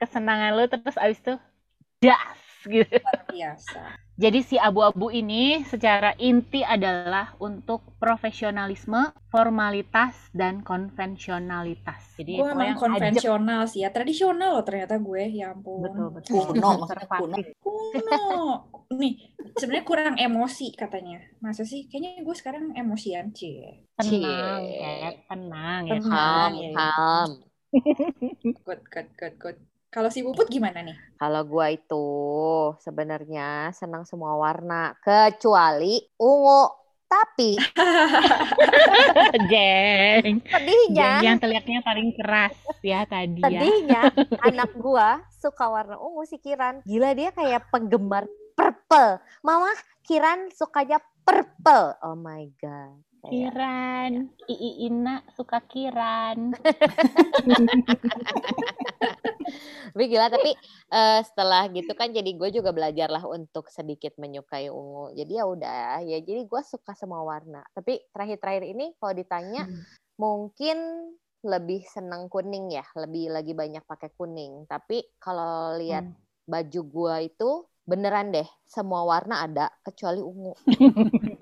kesenangan 0.00 0.56
lo 0.56 0.64
terus 0.68 0.96
abis 0.96 1.20
itu 1.20 1.34
das 2.00 2.45
gitu. 2.66 2.98
Luar 2.98 3.20
biasa. 3.30 3.82
Jadi 4.16 4.40
si 4.40 4.56
abu-abu 4.56 5.12
ini 5.12 5.60
secara 5.68 6.16
inti 6.16 6.64
adalah 6.64 7.36
untuk 7.36 7.84
profesionalisme, 8.00 9.12
formalitas, 9.28 10.16
dan 10.32 10.64
konvensionalitas. 10.64 12.16
Jadi 12.16 12.40
Gue 12.40 12.48
emang 12.48 12.64
yang 12.72 12.80
ajak. 12.80 12.84
konvensional 12.88 13.62
sih 13.68 13.84
ya. 13.84 13.92
Tradisional 13.92 14.56
loh 14.56 14.64
ternyata 14.64 14.96
gue. 14.96 15.22
Ya 15.36 15.52
ampun. 15.52 15.84
Betul, 15.84 16.08
betul. 16.16 16.32
Kuno, 16.48 16.68
maksudnya 16.80 17.08
kuno. 17.12 17.36
Kuno. 17.60 18.24
Nih, 18.96 19.14
sebenarnya 19.52 19.84
kurang 19.84 20.14
emosi 20.16 20.72
katanya. 20.72 21.20
Masa 21.44 21.68
sih? 21.68 21.84
Kayaknya 21.84 22.24
gue 22.24 22.36
sekarang 22.40 22.64
emosian, 22.72 23.36
Cie. 23.36 23.84
Tenang, 24.00 24.08
Cie. 24.08 24.24
Kat. 24.24 25.14
tenang 25.28 25.82
ya. 25.84 25.92
Tenang. 26.00 26.08
Calm, 26.08 26.52
Iya, 26.56 26.68
iya. 26.72 26.72
calm. 26.72 27.30
Good, 28.64 28.80
good, 28.88 29.08
good, 29.20 29.34
good. 29.36 29.58
Kalau 29.90 30.10
si 30.12 30.20
Puput 30.20 30.50
gimana 30.50 30.82
nih? 30.82 30.96
Kalau 31.16 31.42
gua 31.46 31.72
itu 31.72 32.06
sebenarnya 32.82 33.72
senang 33.72 34.04
semua 34.04 34.36
warna 34.36 34.92
kecuali 35.00 36.02
ungu. 36.20 36.86
Tapi 37.06 37.54
Jeng. 39.46 39.46
Jeng 39.54 40.42
sedihnya, 40.42 41.22
yang 41.22 41.38
teriaknya 41.38 41.78
paling 41.86 42.10
keras 42.18 42.50
ya 42.82 43.06
tadi 43.06 43.46
ya. 43.46 43.62
sedihnya 43.62 44.02
anak 44.50 44.74
gua 44.74 45.22
suka 45.38 45.70
warna 45.70 46.02
ungu 46.02 46.26
si 46.26 46.42
Kiran. 46.42 46.82
Gila 46.82 47.14
dia 47.14 47.30
kayak 47.30 47.70
penggemar 47.70 48.26
purple. 48.58 49.22
Mama 49.46 49.70
Kiran 50.02 50.50
sukanya 50.50 50.98
purple. 51.22 51.94
Oh 52.02 52.18
my 52.18 52.50
god. 52.58 53.05
Kayak- 53.16 53.32
Kiran, 53.32 54.12
Ii 54.46 54.70
Ina 54.86 55.14
suka 55.32 55.58
Kiran. 55.64 56.52
Tapi 59.96 60.12
gila 60.12 60.28
tapi 60.28 60.52
eh, 60.92 61.20
setelah 61.24 61.72
gitu 61.72 61.96
kan 61.96 62.12
jadi 62.12 62.28
gue 62.36 62.50
juga 62.52 62.68
belajar 62.68 63.08
lah 63.08 63.24
untuk 63.24 63.72
sedikit 63.72 64.12
menyukai 64.20 64.68
ungu. 64.68 65.14
Jadi 65.16 65.32
ya 65.32 65.48
udah 65.48 66.04
ya 66.04 66.18
jadi 66.20 66.44
gue 66.44 66.62
suka 66.62 66.92
semua 66.92 67.24
warna. 67.24 67.64
Tapi 67.72 68.04
terakhir-terakhir 68.12 68.64
ini 68.66 68.92
kalau 69.00 69.14
ditanya 69.14 69.64
Hmm. 69.64 69.80
mungkin 70.16 70.76
lebih 71.40 71.86
seneng 71.86 72.28
kuning 72.28 72.74
ya, 72.74 72.84
lebih 72.98 73.32
lagi 73.32 73.56
banyak 73.56 73.86
pakai 73.86 74.12
kuning. 74.12 74.68
Tapi 74.68 75.00
kalau 75.16 75.78
lihat 75.80 76.04
Hmm. 76.04 76.18
baju 76.44 76.80
gue 76.84 77.14
itu 77.32 77.50
beneran 77.86 78.34
deh 78.34 78.46
semua 78.66 79.00
warna 79.02 79.46
ada 79.46 79.70
kecuali 79.80 80.20
ungu. 80.20 80.52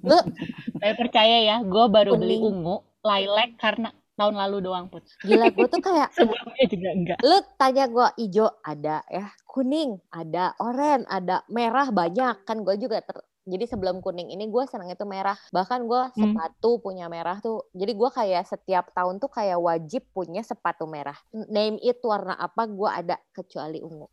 Lu 0.00 0.18
Saya 0.80 0.94
percaya 0.94 1.36
ya, 1.40 1.56
gue 1.60 1.84
baru 1.86 2.14
beli 2.14 2.36
Kuning. 2.36 2.50
ungu, 2.56 2.76
lilac 3.00 3.50
karena 3.56 3.90
tahun 4.12 4.36
lalu 4.36 4.56
doang 4.62 4.86
put. 4.86 5.00
gila 5.20 5.48
gue 5.48 5.66
tuh 5.66 5.80
kayak 5.80 6.12
Sebelumnya 6.16 6.64
juga 6.66 6.88
enggak. 6.90 7.18
lu 7.20 7.36
tanya 7.54 7.84
gue 7.86 8.06
hijau 8.18 8.52
ada 8.60 9.00
ya 9.06 9.24
kuning 9.42 9.96
ada 10.08 10.52
oranye 10.56 11.08
ada 11.08 11.40
merah 11.48 11.88
banyak 11.88 12.44
kan 12.44 12.60
gue 12.60 12.76
juga 12.76 13.00
ter- 13.00 13.24
jadi 13.42 13.64
sebelum 13.66 13.98
kuning 13.98 14.28
ini 14.28 14.44
gue 14.44 14.62
senang 14.66 14.86
itu 14.88 15.02
merah 15.02 15.40
bahkan 15.48 15.80
gue 15.82 16.02
Hmm. 16.12 16.36
sepatu 16.36 16.76
punya 16.78 17.08
merah 17.08 17.40
tuh 17.40 17.64
jadi 17.72 17.90
gue 17.90 18.10
kayak 18.10 18.44
setiap 18.44 18.92
tahun 18.92 19.16
tuh 19.16 19.26
kayak 19.26 19.56
wajib 19.56 20.04
punya 20.12 20.40
sepatu 20.40 20.84
merah 20.84 21.16
name 21.48 21.80
it 21.80 21.96
warna 22.00 22.36
apa 22.36 22.68
gue 22.68 22.90
ada 22.90 23.16
kecuali 23.30 23.80
ungu 23.80 24.04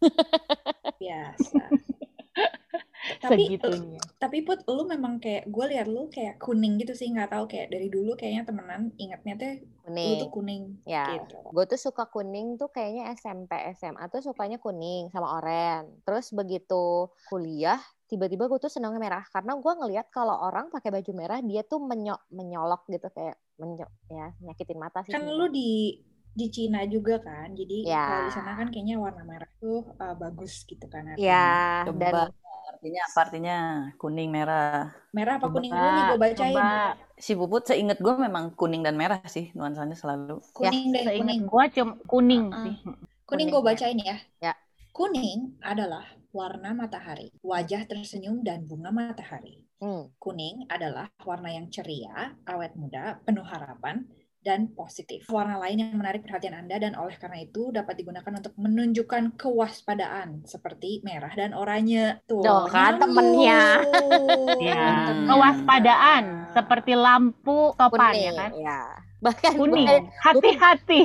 Biasa. 0.95 1.61
Tapi 3.23 3.43
Segitunya. 3.47 3.99
tapi 4.17 4.37
put 4.43 4.59
lu 4.67 4.83
memang 4.85 5.19
kayak 5.21 5.47
gue 5.47 5.65
lihat 5.71 5.87
lu 5.87 6.09
kayak 6.09 6.37
kuning 6.37 6.77
gitu 6.81 6.93
sih 6.93 7.07
nggak 7.09 7.31
tahu 7.31 7.45
kayak 7.47 7.71
dari 7.71 7.87
dulu 7.87 8.13
kayaknya 8.13 8.43
temenan 8.47 8.91
ingatnya 8.99 9.33
tuh 9.39 9.51
lu 9.57 9.93
kuning 9.93 10.19
tuh 10.19 10.29
kuning 10.31 10.63
ya 10.83 11.05
gitu. 11.15 11.35
gue 11.51 11.65
tuh 11.65 11.79
suka 11.79 12.03
kuning 12.11 12.59
tuh 12.59 12.67
kayaknya 12.69 13.13
SMP 13.15 13.51
SMA 13.75 14.03
tuh 14.11 14.19
sukanya 14.19 14.57
kuning 14.59 15.07
sama 15.09 15.39
oranye 15.39 15.87
terus 16.03 16.33
begitu 16.35 17.07
kuliah 17.31 17.79
tiba-tiba 18.07 18.47
gue 18.47 18.59
tuh 18.59 18.71
senangnya 18.71 18.99
merah 19.03 19.23
karena 19.31 19.55
gue 19.59 19.73
ngelihat 19.83 20.07
kalau 20.11 20.35
orang 20.35 20.71
pakai 20.71 20.91
baju 20.91 21.11
merah 21.11 21.39
dia 21.43 21.63
tuh 21.63 21.83
menyok 21.83 22.23
menyolok 22.31 22.87
gitu 22.87 23.07
kayak 23.11 23.35
menyok 23.59 23.91
ya 24.07 24.31
nyakitin 24.43 24.79
mata 24.79 25.03
sih 25.03 25.11
Kan 25.11 25.27
lu 25.27 25.51
di 25.51 25.99
di 26.37 26.53
Cina 26.53 26.85
juga 26.85 27.17
kan, 27.17 27.49
jadi 27.57 27.81
Ya. 27.81 27.97
kalau 28.05 28.21
di 28.29 28.33
sana 28.37 28.51
kan 28.53 28.69
kayaknya 28.69 29.01
warna 29.01 29.25
merah 29.25 29.49
tuh 29.57 29.89
uh, 29.97 30.13
bagus 30.13 30.69
gitu 30.69 30.85
kan 30.85 31.09
artinya. 31.09 31.17
ya 31.17 31.89
dan 31.89 32.29
artinya 32.77 33.01
apa 33.03 33.19
artinya 33.25 33.57
kuning 33.98 34.29
merah. 34.29 34.93
Merah 35.12 35.34
apa 35.41 35.50
Coba, 35.50 35.55
kuning 35.57 35.72
dulu 35.74 35.89
nih 35.89 36.03
gue 36.05 36.17
bacain. 36.22 36.53
coba. 36.53 36.69
Si 37.17 37.31
Puput 37.34 37.63
seinget 37.65 37.98
gue 37.98 38.13
memang 38.13 38.53
kuning 38.53 38.86
dan 38.86 38.93
merah 38.93 39.17
sih 39.25 39.50
nuansanya 39.51 39.98
selalu. 39.98 40.38
Kuning 40.53 40.93
deh, 40.93 41.01
Seingat 41.01 41.22
kuning. 41.25 41.41
gue 41.50 41.63
cuma 41.74 41.93
kuning 42.05 42.46
Uh-uh. 42.48 42.63
sih. 42.63 42.75
Kuning 42.77 42.98
Kuning, 43.25 43.48
gue 43.50 43.60
ya. 43.60 43.65
bacain 43.65 44.00
ya. 44.00 44.17
Ya. 44.39 44.53
Kuning 44.93 45.39
adalah 45.60 46.05
warna 46.31 46.69
matahari, 46.72 47.34
wajah 47.41 47.89
tersenyum 47.89 48.46
dan 48.46 48.63
bunga 48.63 48.93
matahari. 48.93 49.57
hmm, 49.77 50.13
Kuning 50.17 50.65
adalah 50.69 51.10
warna 51.22 51.50
yang 51.50 51.69
ceria, 51.69 52.34
awet 52.46 52.74
muda, 52.77 53.17
penuh 53.25 53.46
harapan, 53.46 54.05
dan 54.47 54.71
positif. 54.71 55.27
Warna 55.27 55.59
lain 55.59 55.83
yang 55.83 55.99
menarik 55.99 56.23
perhatian 56.23 56.55
Anda 56.55 56.79
dan 56.79 56.95
oleh 56.95 57.19
karena 57.19 57.43
itu 57.43 57.75
dapat 57.75 57.99
digunakan 57.99 58.31
untuk 58.31 58.55
menunjukkan 58.55 59.35
kewaspadaan 59.35 60.47
seperti 60.47 61.03
merah 61.03 61.35
dan 61.35 61.51
oranye. 61.51 62.23
Tuh, 62.31 62.39
Tuh 62.39 62.71
kan, 62.71 62.95
temennya. 62.95 63.83
Ya, 64.57 65.13
kewaspadaan 65.27 66.53
seperti 66.55 66.95
lampu 66.95 67.75
topan 67.75 68.15
kuning 68.15 68.23
ya 68.23 68.31
kan. 68.33 68.51
ya 68.55 68.79
bahkan 69.17 69.57
Kuning, 69.57 69.89
hati-hati. 70.21 71.01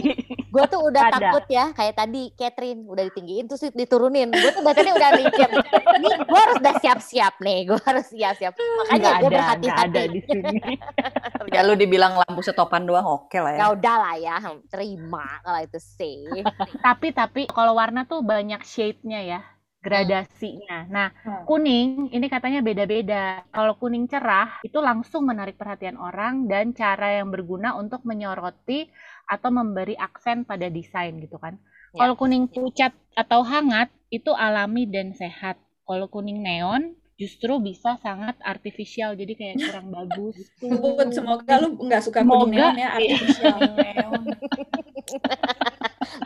gue 0.53 0.65
tuh 0.69 0.81
udah 0.85 1.09
Ada. 1.09 1.33
takut 1.33 1.45
ya 1.49 1.73
kayak 1.73 1.97
tadi 1.97 2.29
Catherine 2.37 2.85
udah 2.85 3.09
ditinggiin 3.09 3.49
terus 3.49 3.65
diturunin 3.73 4.29
gue 4.29 4.51
tuh 4.53 4.61
tadi 4.61 4.93
udah 4.93 5.11
mikir 5.17 5.49
nih 5.97 6.15
gue 6.21 6.41
harus 6.45 6.57
udah 6.61 6.75
siap-siap 6.77 7.41
nih 7.41 7.73
gue 7.73 7.81
harus 7.81 8.05
siap-siap 8.13 8.53
makanya 8.53 9.11
gue 9.17 9.31
berhati-hati 9.33 9.69
ada 9.73 10.03
di 10.13 10.21
sini. 10.29 10.61
Ya 11.53 11.61
lu 11.63 11.77
dibilang 11.77 12.17
lampu 12.17 12.41
setopan 12.41 12.89
doang 12.89 13.05
oke 13.05 13.37
lah 13.37 13.53
ya. 13.53 13.59
ya 13.61 13.67
udah 13.77 13.97
lah 14.01 14.15
ya 14.17 14.35
terima 14.73 15.41
kalau 15.45 15.61
itu 15.61 15.79
sih 15.79 16.25
tapi 16.87 17.13
tapi 17.13 17.47
kalau 17.47 17.77
warna 17.77 18.09
tuh 18.09 18.25
banyak 18.25 18.65
shade-nya 18.65 19.21
ya, 19.23 19.41
gradasinya. 19.83 20.87
Nah, 20.89 21.09
Hmm. 21.27 21.43
kuning 21.45 22.09
ini 22.15 22.27
katanya 22.31 22.63
beda-beda. 22.63 23.43
Kalau 23.51 23.75
kuning 23.77 24.07
cerah 24.07 24.63
itu 24.63 24.79
langsung 24.79 25.27
menarik 25.27 25.59
perhatian 25.59 25.99
orang 25.99 26.47
dan 26.47 26.73
cara 26.73 27.19
yang 27.21 27.29
berguna 27.35 27.75
untuk 27.77 28.07
menyoroti 28.07 28.89
atau 29.27 29.51
memberi 29.51 29.99
aksen 29.99 30.47
pada 30.47 30.71
desain 30.71 31.19
gitu 31.19 31.37
kan. 31.37 31.59
Ya. 31.93 32.07
Kalau 32.07 32.15
kuning 32.17 32.49
pucat 32.49 32.95
atau 33.19 33.43
hangat 33.45 33.91
itu 34.09 34.31
alami 34.33 34.87
dan 34.89 35.13
sehat. 35.13 35.59
Kalau 35.83 36.07
kuning 36.09 36.41
neon 36.41 36.95
justru 37.23 37.63
bisa 37.63 37.95
sangat 38.03 38.35
artifisial 38.43 39.15
jadi 39.15 39.33
kayak 39.33 39.57
kurang 39.63 39.95
bagus. 39.95 40.35
Semoga 41.15 41.55
lu 41.63 41.79
nggak 41.79 42.03
suka 42.03 42.27
Semoga. 42.27 42.43
kuning 42.43 42.59
neon 42.59 42.77
ya 42.77 42.89
artificial. 42.91 43.57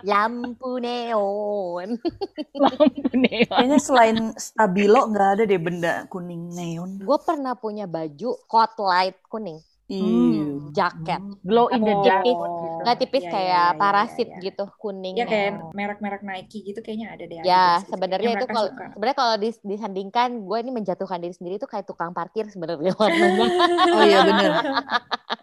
lampu 0.03 0.79
neon 0.79 1.88
Lampu 2.55 3.11
neon. 3.12 3.50
Kayaknya 3.50 3.79
selain 3.79 4.17
stabilo 4.38 5.11
nggak 5.11 5.29
ada 5.37 5.43
deh 5.45 5.61
benda 5.61 5.95
kuning 6.09 6.49
neon. 6.49 7.03
gue 7.03 7.19
pernah 7.21 7.53
punya 7.55 7.85
baju 7.85 8.41
coat 8.47 8.73
light 8.81 9.21
kuning 9.29 9.61
Iya. 9.87 10.75
jaket 10.75 11.23
Glow 11.47 11.71
in 11.71 11.79
the 11.79 11.95
dark. 12.03 12.26
Nggak 12.87 12.99
tipis 13.02 13.23
Iya, 13.23 13.33
kayak 13.35 13.43
iya, 13.43 13.66
iya, 13.66 13.76
parasit 13.76 14.28
iya, 14.31 14.37
iya. 14.38 14.45
gitu 14.47 14.64
kuning 14.78 15.14
Ya 15.16 15.26
kayak 15.26 15.50
neon. 15.52 15.75
merek-merek 15.75 16.23
Nike 16.23 16.59
gitu 16.62 16.78
kayaknya 16.78 17.07
ada 17.11 17.25
deh. 17.26 17.37
Ya, 17.43 17.83
sebenarnya 17.83 18.31
itu 18.33 18.47
kalau 18.47 18.71
sebenarnya 18.71 19.19
kalau 19.19 19.35
dis- 19.37 19.59
disandingkan 19.61 20.28
gue 20.40 20.59
ini 20.61 20.71
menjatuhkan 20.71 21.19
diri 21.19 21.35
sendiri 21.35 21.59
itu 21.59 21.66
kayak 21.66 21.85
tukang 21.85 22.14
parkir 22.14 22.47
sebenarnya 22.47 22.95
warnanya. 23.00 23.47
Oh 23.90 24.02
iya 24.02 24.21
bener. 24.23 24.50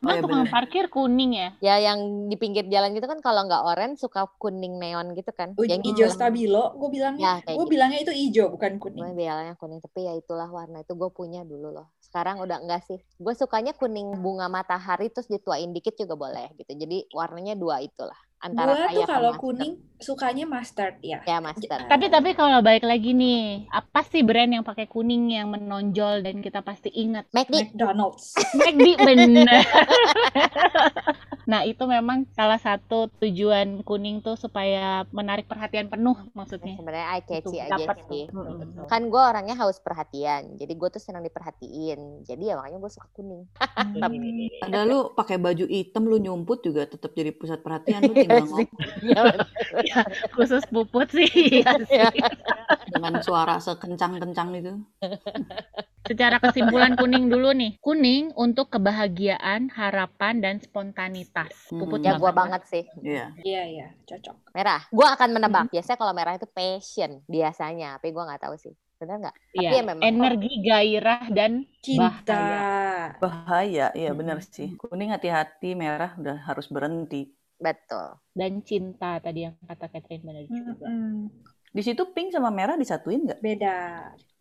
Oh 0.03 0.12
iya 0.12 0.19
tukang 0.19 0.43
bener. 0.43 0.51
parkir 0.51 0.85
kuning 0.88 1.31
ya? 1.33 1.50
ya 1.59 1.75
yang 1.81 2.00
di 2.27 2.35
pinggir 2.35 2.67
jalan 2.67 2.91
gitu 2.91 3.07
kan 3.07 3.19
kalau 3.19 3.47
nggak 3.47 3.63
oranye 3.63 3.95
suka 3.95 4.27
kuning 4.38 4.75
neon 4.75 5.12
gitu 5.12 5.31
kan. 5.31 5.55
U- 5.55 5.63
Yang 5.63 5.91
hijau 5.91 6.07
stabilo, 6.09 6.75
gue 6.75 6.89
bilangnya, 6.91 7.23
Ya, 7.23 7.33
kayak 7.39 7.55
gue 7.55 7.63
gitu. 7.63 7.71
bilangnya 7.71 8.00
itu 8.01 8.12
hijau 8.12 8.45
bukan 8.51 8.79
kuning. 8.79 9.00
Gue 9.00 9.15
bilangnya 9.17 9.55
kuning 9.55 9.79
tapi 9.79 10.03
ya 10.03 10.13
itulah 10.13 10.47
warna 10.47 10.83
itu 10.83 10.91
gue 10.91 11.07
punya 11.07 11.43
dulu 11.43 11.71
loh. 11.71 11.88
Sekarang 12.13 12.46
udah 12.46 12.62
enggak 12.62 12.86
sih. 12.86 13.01
Gue 13.17 13.34
sukanya 13.34 13.74
kuning 13.74 14.22
bunga 14.22 14.46
matahari 14.46 15.10
terus 15.10 15.25
dituain 15.25 15.74
dikit 15.74 15.98
juga 15.98 16.13
boleh 16.13 16.53
gitu. 16.62 16.70
Jadi 16.70 17.10
warnanya 17.10 17.58
dua 17.58 17.82
itulah 17.82 18.22
antara 18.43 18.75
Gua 18.75 18.77
tuh 18.77 18.88
kayak 18.91 19.08
kalau 19.10 19.32
kuning 19.39 19.74
sukanya 19.98 20.46
mustard 20.46 21.01
ya. 21.01 21.25
ya 21.25 21.41
mustard. 21.41 21.89
Tapi 21.89 22.12
tapi 22.12 22.36
kalau 22.36 22.62
balik 22.62 22.86
lagi 22.86 23.15
nih, 23.15 23.65
apa 23.72 24.05
sih 24.05 24.22
brand 24.22 24.51
yang 24.51 24.62
pakai 24.67 24.86
kuning 24.86 25.34
yang 25.34 25.50
menonjol 25.50 26.22
dan 26.22 26.43
kita 26.43 26.62
pasti 26.62 26.93
ingat? 26.93 27.25
McD 27.34 27.74
McDonald's. 27.74 28.38
McD 28.62 29.00
bener. 29.01 29.63
nah 31.43 31.62
itu 31.67 31.83
memang 31.83 32.23
salah 32.31 32.57
satu 32.57 33.12
tujuan 33.19 33.83
kuning 33.83 34.23
tuh 34.23 34.39
supaya 34.39 35.03
menarik 35.12 35.45
perhatian 35.45 35.91
penuh 35.91 36.15
maksudnya. 36.31 36.75
sebenarnya 36.79 37.07
eye 37.19 37.23
catchy 37.23 37.57
Itu 37.57 37.59
aja 37.59 37.75
dapet 37.75 37.97
sih. 38.07 38.23
Mm-mm. 38.31 38.88
Kan 38.88 39.12
gue 39.12 39.19
orangnya 39.21 39.55
haus 39.59 39.83
perhatian, 39.83 40.55
jadi 40.55 40.73
gue 40.73 40.89
tuh 40.93 41.01
senang 41.03 41.23
diperhatiin. 41.25 42.23
Jadi 42.23 42.43
ya 42.47 42.55
makanya 42.55 42.79
gue 42.79 42.91
suka 42.91 43.07
kuning. 43.12 43.43
Hmm. 43.59 44.00
Ada 44.65 44.88
lu 44.88 45.12
pakai 45.12 45.38
baju 45.41 45.65
hitam 45.67 46.03
lu 46.07 46.17
nyumput 46.21 46.63
juga 46.63 46.88
tetap 46.88 47.12
jadi 47.12 47.35
pusat 47.35 47.59
perhatian 47.59 48.01
lu 48.07 48.13
tinggal 48.21 48.47
ngomong 48.47 48.67
Ya, 49.03 49.23
khusus 50.35 50.63
puput 50.71 51.12
sih. 51.12 51.27
iya 51.62 51.75
sih. 51.88 52.00
dengan 52.93 53.19
suara 53.19 53.57
sekencang-kencang 53.59 54.50
itu. 54.59 54.73
Secara 56.03 56.38
kesimpulan 56.43 57.00
kuning 57.00 57.31
dulu 57.31 57.55
nih. 57.55 57.79
Kuning 57.79 58.35
untuk 58.35 58.67
kebahagiaan, 58.75 59.71
harapan, 59.71 60.43
dan 60.43 60.55
spontanitas. 60.59 61.32
Puput 61.79 61.99
Hmm. 61.99 62.05
Ya 62.05 62.13
gue 62.21 62.31
banget 62.31 62.61
sih. 62.69 62.83
Iya. 63.01 63.25
Iya 63.41 63.61
iya, 63.73 63.87
cocok. 64.05 64.35
Merah. 64.53 64.81
Gue 64.93 65.07
akan 65.09 65.29
menebak. 65.33 65.65
Biasanya 65.73 65.97
kalau 65.97 66.13
merah 66.13 66.33
itu 66.37 66.47
passion 66.47 67.11
biasanya, 67.25 67.97
tapi 67.97 68.13
gue 68.13 68.23
nggak 68.23 68.41
tahu 68.45 68.55
sih. 68.55 68.73
Benar 69.01 69.15
nggak? 69.19 69.35
Tapi 69.35 69.59
Iya, 69.59 69.69
ya 69.73 69.81
memang. 69.83 70.03
energi, 70.05 70.51
gairah, 70.63 71.21
dan 71.33 71.51
Cinta. 71.83 72.43
Bahaya, 73.19 73.91
iya 73.99 74.11
benar 74.15 74.37
Mm-mm. 74.39 74.53
sih. 74.55 74.67
Kuning 74.79 75.09
hati-hati, 75.11 75.75
merah 75.75 76.11
udah 76.21 76.37
harus 76.47 76.65
berhenti. 76.69 77.27
Betul. 77.63 78.19
dan 78.33 78.59
cinta 78.65 79.21
tadi 79.23 79.45
yang 79.45 79.55
kata 79.63 79.85
Catherine 79.87 80.25
benar 80.25 80.43
juga. 80.49 80.73
Mm-mm. 80.83 81.29
Di 81.73 81.81
situ 81.81 82.03
pink 82.13 82.29
sama 82.33 82.49
merah 82.53 82.77
disatuin 82.77 83.25
nggak? 83.25 83.39
Beda. 83.41 83.75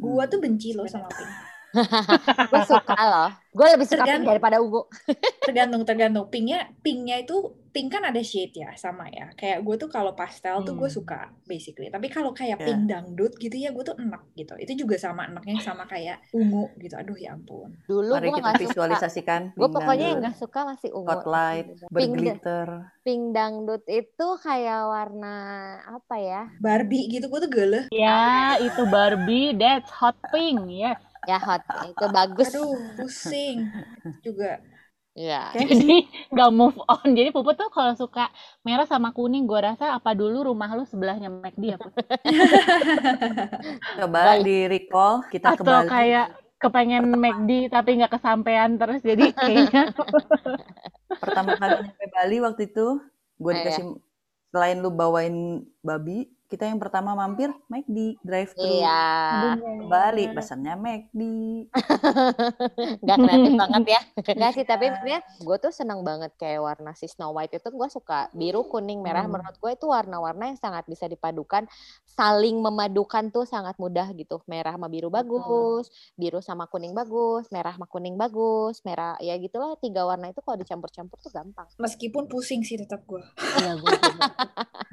Gua 0.01 0.25
tuh 0.29 0.39
benci 0.43 0.73
loh 0.77 0.89
sama 0.89 1.09
pink. 1.09 1.31
gue 2.51 2.63
suka 2.65 2.97
loh. 2.99 3.31
Gue 3.53 3.69
lebih 3.69 3.85
suka 3.85 4.01
pink 4.01 4.09
Tergantung. 4.09 4.29
daripada 4.29 4.57
ungu. 4.59 4.83
Tergantung 5.47 5.83
tergantung. 5.83 6.25
Pinknya 6.27 6.73
pinknya 6.81 7.21
itu 7.21 7.37
pink 7.69 7.89
kan 7.89 8.01
ada 8.03 8.21
shade 8.21 8.53
ya 8.55 8.73
sama 8.75 9.09
ya. 9.09 9.29
Kayak 9.33 9.61
gue 9.61 9.77
tuh 9.77 9.89
kalau 9.89 10.13
pastel 10.13 10.61
tuh 10.63 10.73
gue 10.73 10.85
Hmm. 10.85 10.97
suka 10.97 11.21
basically. 11.45 11.89
Tapi 11.89 12.09
kalau 12.09 12.33
kayak 12.33 12.57
Ya. 12.57 12.65
pink 12.65 12.83
dangdut 12.87 13.33
gitu 13.37 13.53
ya 13.53 13.69
gue 13.71 13.81
tuh 13.83 13.93
enak 13.95 14.25
gitu. 14.33 14.57
Itu 14.57 14.73
juga 14.79 14.97
sama 14.97 15.27
enaknya 15.27 15.61
sama 15.61 15.85
kayak 15.85 16.25
ungu 16.33 16.73
gitu. 16.79 16.97
Aduh 16.97 17.13
ya 17.15 17.33
ampun. 17.33 17.77
Dulu 17.85 18.09
Mari 18.11 18.25
gue 18.25 18.33
kita 18.33 18.41
nggak 18.43 18.57
suka. 18.57 18.65
visualisasikan. 18.69 19.41
Gue 19.53 19.69
pink 19.69 19.77
pokoknya 19.77 20.07
yang 20.09 20.21
nggak 20.23 20.37
suka 20.39 20.61
masih 20.65 20.89
ungu. 20.91 21.09
spotlight, 21.09 21.67
Pink, 21.69 21.93
berglitter. 21.93 22.69
pink 23.03 23.23
dangdut 23.31 23.83
itu 23.85 24.27
kayak 24.41 24.81
warna 24.87 25.37
apa 25.91 26.17
ya? 26.17 26.43
Barbie 26.57 27.05
gitu 27.11 27.29
gue 27.29 27.41
tuh 27.43 27.53
geleh. 27.53 27.85
Ya, 27.91 28.57
itu 28.59 28.81
Barbie, 28.87 29.53
that's 29.53 29.91
hot 29.91 30.17
pink, 30.31 30.57
yes. 30.69 30.97
Ya 31.29 31.39
hot. 31.39 31.63
Itu 31.91 32.05
bagus. 32.11 32.51
Aduh 32.51 32.75
pusing 32.99 33.59
juga. 34.25 34.59
Iya. 35.19 35.53
Jadi 35.71 36.09
nggak 36.33 36.51
move 36.59 36.79
on. 36.89 37.09
Jadi 37.19 37.29
Puput 37.37 37.55
tuh 37.61 37.69
kalau 37.77 37.93
suka 38.03 38.33
merah 38.67 38.87
sama 38.89 39.13
kuning, 39.17 39.45
gue 39.51 39.61
rasa 39.61 39.85
apa 39.97 40.11
dulu 40.17 40.37
rumah 40.53 40.71
lu 40.77 40.85
sebelahnya 40.89 41.29
McD 41.29 41.65
apa? 41.77 41.89
Coba 43.97 44.23
Baik. 44.25 44.43
di 44.45 44.57
recall 44.73 45.15
kita 45.33 45.53
Atau 45.53 45.65
kembali. 45.65 45.89
kayak 45.91 46.27
kepengen 46.63 47.05
McD 47.19 47.51
tapi 47.75 47.91
nggak 47.99 48.13
kesampaian 48.19 48.71
terus 48.79 49.01
jadi 49.03 49.25
kayaknya 49.39 49.83
Pertama 51.23 51.53
kali 51.61 51.75
nyampe 51.83 52.05
Bali 52.15 52.37
waktu 52.43 52.63
itu, 52.71 52.87
gue 53.39 53.53
Iya. 53.53 53.59
dikasih 53.59 53.85
selain 54.53 54.79
lu 54.83 54.91
bawain 54.93 55.65
babi, 55.85 56.29
kita 56.53 56.69
yang 56.69 56.77
pertama 56.77 57.17
mampir 57.17 57.49
McD 57.73 58.21
drive 58.21 58.53
thru. 58.53 58.69
Iya. 58.69 59.57
Ke 59.57 59.89
Bali 59.89 60.25
pesannya 60.37 60.77
McD. 60.77 61.21
Nggak 63.09 63.17
kreatif 63.25 63.53
banget 63.57 63.85
ya. 63.89 64.01
Nggak 64.37 64.53
sih, 64.53 64.65
tapi 64.69 64.93
sebenarnya 64.93 65.21
gue 65.41 65.57
tuh 65.57 65.73
seneng 65.73 66.05
banget 66.05 66.37
kayak 66.37 66.61
warna 66.61 66.93
si 66.93 67.09
Snow 67.09 67.33
White 67.33 67.57
itu 67.57 67.69
gue 67.73 67.89
suka 67.89 68.29
biru, 68.37 68.69
kuning, 68.69 69.01
merah. 69.01 69.25
Hmm. 69.25 69.41
Menurut 69.41 69.57
gue 69.57 69.73
itu 69.73 69.89
warna-warna 69.89 70.53
yang 70.53 70.61
sangat 70.61 70.85
bisa 70.85 71.09
dipadukan, 71.09 71.65
saling 72.05 72.61
memadukan 72.61 73.33
tuh 73.33 73.49
sangat 73.49 73.81
mudah 73.81 74.13
gitu. 74.13 74.45
Merah 74.45 74.77
sama 74.77 74.93
biru 74.93 75.09
bagus, 75.09 75.89
biru 76.21 76.45
sama 76.45 76.69
kuning 76.69 76.93
bagus, 76.93 77.49
merah 77.49 77.73
sama 77.73 77.89
kuning 77.89 78.21
bagus, 78.21 78.85
merah 78.85 79.17
ya 79.25 79.41
gitulah 79.41 79.73
tiga 79.81 80.05
warna 80.05 80.29
itu 80.29 80.45
kalau 80.45 80.61
dicampur-campur 80.61 81.17
tuh 81.17 81.33
gampang. 81.33 81.65
Meskipun 81.81 82.29
pusing 82.29 82.61
sih 82.61 82.77
tetap 82.77 83.09
gue. 83.09 83.25
Iya, 83.57 83.81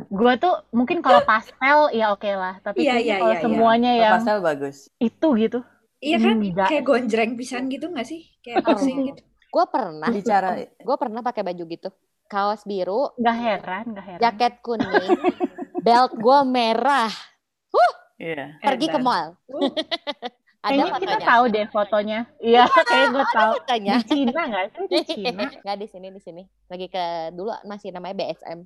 gue 0.08 0.34
tuh 0.44 0.56
mungkin 0.72 1.04
kalau 1.04 1.20
pastel 1.50 1.80
ya 1.92 2.06
oke 2.12 2.30
lah, 2.30 2.56
tapi 2.60 2.78
Iya, 2.82 2.92
kayaknya 2.96 3.06
iya, 3.06 3.16
kalau 3.18 3.28
iya, 3.28 3.36
iya. 3.36 3.44
semuanya 3.44 3.90
Kalau 3.90 4.02
yang 4.02 4.14
pastel 4.16 4.38
bagus. 4.40 4.78
itu 4.98 5.28
gitu, 5.36 5.60
Iya 6.00 6.18
kan? 6.18 6.36
Enggak. 6.38 6.68
Kayak 6.70 6.84
gonjreng 6.86 7.32
pisan 7.36 7.64
gitu 7.68 7.86
gak 7.90 8.08
sih? 8.08 8.22
Kayak 8.40 8.64
pusing 8.64 8.98
gitu. 9.08 9.22
Gue 9.50 9.66
pernah, 9.66 10.08
Bicara 10.08 10.50
gue 10.62 10.96
pernah 10.96 11.22
pakai 11.22 11.42
baju 11.42 11.64
gitu, 11.66 11.90
kaos 12.26 12.62
biru, 12.64 13.10
nggak 13.18 13.36
heran, 13.36 13.84
nggak 13.90 14.06
heran. 14.06 14.22
jaket 14.22 14.54
kuning, 14.62 15.18
belt 15.82 16.14
gue 16.14 16.38
merah, 16.46 17.10
Iya. 18.20 18.60
pergi 18.62 18.88
ke 18.88 19.00
mall. 19.00 19.40
Uh, 19.50 19.72
Ada 20.60 20.76
Kayaknya 20.76 21.00
kita 21.00 21.18
tahu 21.24 21.44
deh 21.56 21.66
fotonya. 21.72 22.20
Iya, 22.44 22.68
kayak 22.68 23.08
gue 23.16 23.26
tahu. 23.32 23.52
fotonya. 23.64 23.96
Di 23.96 24.04
Cina 24.12 24.42
nggak 24.44 24.66
sih? 24.68 24.86
Di 24.92 25.00
Cina. 25.08 25.44
Nggak 25.64 25.78
di 25.80 25.88
sini 25.88 26.08
di 26.12 26.20
sini. 26.20 26.44
Lagi 26.68 26.88
ke 26.92 27.32
dulu 27.32 27.56
masih 27.64 27.96
namanya 27.96 28.20
BSM. 28.20 28.60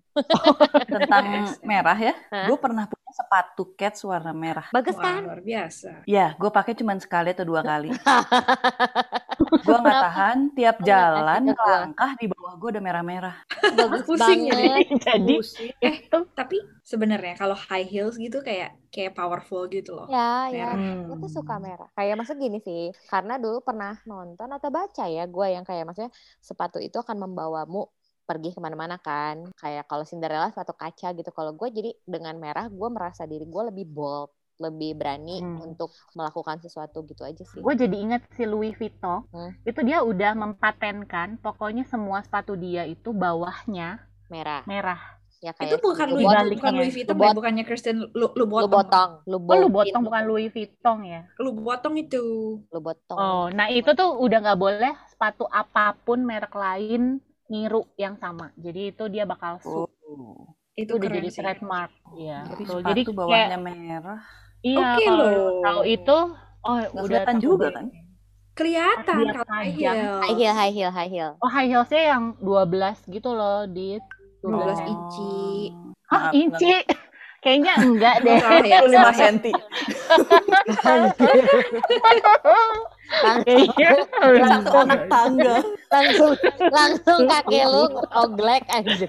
Tentang 0.89 1.25
merah 1.69 1.93
ya, 1.93 2.17
gue 2.49 2.58
pernah 2.58 2.89
punya 2.89 3.12
sepatu 3.13 3.77
cats 3.77 4.01
warna 4.10 4.34
merah. 4.34 4.65
Bagus 4.73 4.97
wah, 4.97 5.06
kan? 5.06 5.21
luar 5.21 5.41
biasa. 5.45 6.01
Ya, 6.10 6.34
gue 6.34 6.49
pakai 6.49 6.73
cuma 6.73 6.97
sekali 6.97 7.29
atau 7.29 7.45
dua 7.45 7.62
kali. 7.62 7.93
gue 9.65 9.77
nggak 9.77 9.99
tahan, 10.10 10.38
tiap 10.58 10.82
Kenapa 10.82 10.89
jalan 10.89 11.41
langkah 11.53 12.12
di 12.17 12.25
bawah 12.25 12.42
gue 12.57 12.69
udah 12.77 12.83
merah-merah. 12.83 13.35
Bagus 13.79 14.03
Pusing 14.05 14.49
banget. 14.49 14.87
Jadi 15.07 15.35
Pusing. 15.39 15.71
itu 15.81 16.19
Tapi 16.33 16.57
sebenarnya 16.83 17.35
kalau 17.39 17.57
high 17.57 17.87
heels 17.87 18.15
gitu 18.19 18.43
kayak 18.43 18.77
kayak 18.93 19.15
powerful 19.17 19.65
gitu 19.69 19.97
loh. 19.97 20.07
Ya, 20.11 20.49
ya. 20.51 20.73
Merah. 20.73 21.07
Gue 21.09 21.17
tuh 21.25 21.31
suka 21.31 21.55
merah. 21.57 21.89
Kayak 21.97 22.15
maksud 22.21 22.37
gini 22.37 22.59
sih, 22.61 22.93
karena 23.09 23.41
dulu 23.41 23.63
pernah 23.65 23.97
nonton 24.05 24.49
atau 24.51 24.69
baca 24.69 25.05
ya, 25.09 25.25
gue 25.25 25.47
yang 25.49 25.65
kayak 25.65 25.83
maksudnya 25.87 26.11
sepatu 26.43 26.77
itu 26.77 26.99
akan 26.99 27.29
membawamu 27.29 27.89
pergi 28.23 28.55
ke 28.55 28.59
mana-mana 28.63 28.99
kan. 28.99 29.51
Kayak 29.57 29.87
kalau 29.89 30.05
Cinderella 30.07 30.49
sepatu 30.51 30.73
kaca 30.75 31.11
gitu. 31.15 31.29
Kalau 31.33 31.51
gue 31.55 31.67
jadi 31.71 31.91
dengan 32.05 32.37
merah, 32.39 32.69
gue 32.71 32.89
merasa 32.91 33.27
diri 33.27 33.43
gue 33.43 33.63
lebih 33.71 33.85
bold, 33.89 34.31
lebih 34.55 34.93
berani 34.93 35.39
Hmm. 35.39 35.59
untuk 35.63 35.89
melakukan 36.11 36.57
sesuatu 36.57 37.01
gitu 37.03 37.21
aja 37.21 37.41
sih. 37.43 37.59
gue 37.59 37.73
jadi 37.75 37.95
ingat 37.95 38.21
si 38.31 38.43
Louis 38.43 38.71
Vuitton 38.71 39.25
Hmm. 39.27 39.51
itu 39.61 39.79
dia 39.81 39.99
udah 39.99 40.31
mempatenkan 40.33 41.35
pokoknya 41.37 41.83
semua 41.83 42.21
sepatu 42.21 42.53
dia 42.53 42.83
itu 42.83 43.09
bawahnya 43.11 44.01
Merah. 44.27 44.61
merah 44.65 45.01
Ya 45.39 45.51
Itu 45.51 45.59
kayak 45.75 45.83
bukan 45.83 46.07
si 46.07 46.13
Louis, 46.13 46.23
Lubot- 46.23 46.55
bukan 46.55 46.71
ya. 46.71 46.77
Louis 46.79 46.93
Vuitton, 46.93 47.13
Lubot- 47.13 47.27
ya, 47.27 47.35
bukannya 47.35 47.63
Kristen 47.63 47.95
Lu, 47.99 48.27
lu 48.31 48.31
Lu 48.39 48.47
botong. 48.47 49.09
lu 49.25 49.37
oh 49.41 49.55
lu 49.57 49.67
botong 49.67 50.01
bukan 50.01 50.23
Louis 50.23 50.47
Vuitton 50.47 50.97
ya 51.03 51.21
Lu 51.35 51.51
botong 51.51 51.93
itu. 51.97 52.23
Lu 52.63 52.79
botong. 52.79 53.17
oh 53.17 53.45
nah 53.49 53.67
itu 53.67 53.91
tuh 53.91 54.15
udah 54.15 54.39
nggak 54.39 54.55
boleh 54.57 54.95
sepatu 55.05 55.43
apa 55.45 55.99
pun 55.99 56.23
merek 56.23 56.55
lain 56.55 57.19
niru 57.45 57.83
yang 57.95 58.15
sama 58.15 58.55
jadi 58.55 58.95
itu 58.95 59.03
dia 59.09 59.25
bakal 59.25 59.59
Oh. 59.59 59.83
su 59.83 59.83
Itu 60.75 60.95
udah 60.95 61.09
jadi 61.11 61.27
sih. 61.27 61.37
trademark 61.37 61.91
iya 62.15 62.47
sepatu 62.47 62.79
jadi 62.79 63.01
bawahnya 63.11 63.47
kayak 63.51 63.59
merah. 63.59 64.21
Iya 64.63 64.88
Oke 64.89 65.06
kalau 65.06 65.26
loh. 65.30 65.62
tahu 65.62 65.82
itu 65.86 66.17
oh 66.62 66.73
Nggak 66.73 66.89
udah 66.89 67.04
kelihatan 67.21 67.38
juga 67.38 67.62
deh. 67.62 67.71
kan? 67.71 67.86
Kelihatan 68.54 69.17
Dia 69.19 69.34
kalau 69.34 69.45
high 69.49 69.67
panjang. 69.67 69.95
heel. 69.97 70.19
High 70.19 70.36
heel, 70.36 70.54
high 70.54 70.71
heel, 70.71 70.91
high 70.91 71.10
heel. 71.10 71.32
oh 71.38 71.49
high 71.49 71.67
heelsnya 71.67 72.02
yang 72.10 72.38
12 72.38 73.10
gitu 73.10 73.30
loh 73.30 73.65
di 73.65 73.97
12 74.41 74.45
Oh. 74.45 74.86
inci. 74.86 75.73
Hah, 76.06 76.30
Maaf, 76.30 76.34
inci 76.34 76.71
kayaknya 77.39 77.73
enggak 77.78 78.15
deh 78.21 78.38
Salah 78.38 78.63
ya. 78.63 78.82
5 78.82 79.13
senti. 79.13 79.52
kayaknya 83.05 83.89
Satu 84.41 84.77
anak 84.83 85.01
tangga. 85.07 85.55
langsung 85.87 86.31
langsung 86.65 87.19
kaki 87.23 87.59
lu 87.63 87.83
oglek 88.11 88.65
aja. 88.67 89.07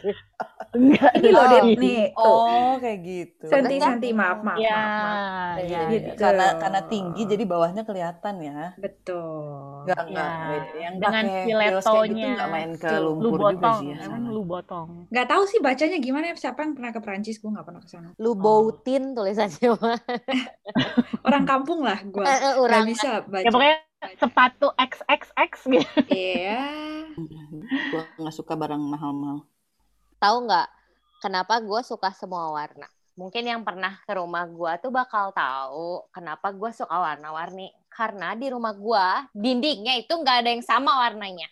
enggak 0.75 1.13
Ini 1.15 1.31
loh, 1.31 1.45
Oh. 1.47 1.63
Nih. 1.79 2.05
Oh, 2.15 2.73
kayak 2.77 2.99
gitu. 3.01 3.47
Senti, 3.47 3.79
senti, 3.79 4.11
maaf, 4.11 4.43
maaf, 4.43 4.59
ya 4.59 4.75
maaf, 4.75 4.99
maaf. 4.99 5.57
ya, 5.63 5.81
Gitu. 5.87 6.11
ya. 6.11 6.15
Karena 6.19 6.47
karena 6.59 6.81
tinggi 6.85 7.23
jadi 7.25 7.45
bawahnya 7.45 7.83
kelihatan 7.83 8.35
ya. 8.43 8.75
Betul. 8.77 9.87
Enggak 9.87 10.03
enggak. 10.05 10.31
Ya, 10.35 10.59
Yang 10.83 10.95
dengan 10.99 11.25
kayak 11.25 11.45
gitu 11.47 11.55
stilettonya. 11.79 12.27
enggak 12.27 12.49
main 12.51 12.71
ke 12.75 12.91
lumpur 12.99 13.25
juga 13.31 13.39
botong 13.47 13.79
sih 13.79 13.89
ya. 13.89 13.99
emang 14.03 14.23
lu 14.27 14.43
botong 14.43 14.89
Nggak 15.09 15.27
tahu 15.31 15.43
sih 15.47 15.59
bacanya 15.61 15.99
gimana 15.99 16.25
ya. 16.27 16.35
Siapa 16.35 16.61
yang 16.61 16.73
pernah 16.75 16.91
ke 16.91 17.01
Prancis? 17.01 17.37
Gue 17.39 17.51
nggak 17.51 17.65
pernah 17.65 17.81
ke 17.81 17.89
sana. 17.89 18.09
Lu 18.19 18.31
boutin 18.35 19.15
tulisannya. 19.15 19.69
Orang 21.25 21.45
kampung 21.45 21.81
lah 21.81 22.03
gue. 22.03 22.21
Eh, 22.21 22.29
eh, 22.29 22.41
Nggak 22.43 22.59
Orang 22.59 22.85
bisa 22.85 23.11
baca. 23.25 23.41
ya 23.41 23.51
pokoknya 23.51 23.77
sepatu 24.19 24.69
XXX 24.77 25.53
gitu. 25.71 25.99
Iya. 26.11 26.63
Gue 27.93 28.03
nggak 28.19 28.35
suka 28.35 28.55
barang 28.59 28.81
mahal-mahal. 28.81 29.47
Tahu 30.19 30.37
nggak 30.49 30.69
kenapa 31.23 31.61
gue 31.63 31.81
suka 31.85 32.11
semua 32.13 32.53
warna? 32.53 32.89
Mungkin 33.15 33.47
yang 33.47 33.63
pernah 33.63 34.03
ke 34.03 34.13
rumah 34.19 34.43
gue 34.43 34.73
tuh 34.83 34.91
bakal 34.91 35.31
tahu 35.31 36.03
kenapa 36.11 36.51
gue 36.51 36.71
suka 36.75 36.99
warna-warni. 36.99 37.71
Karena 37.95 38.35
di 38.35 38.51
rumah 38.51 38.75
gue 38.75 39.07
dindingnya 39.31 39.95
itu 40.03 40.11
nggak 40.11 40.37
ada 40.43 40.51
yang 40.51 40.65
sama 40.67 40.99
warnanya. 40.99 41.47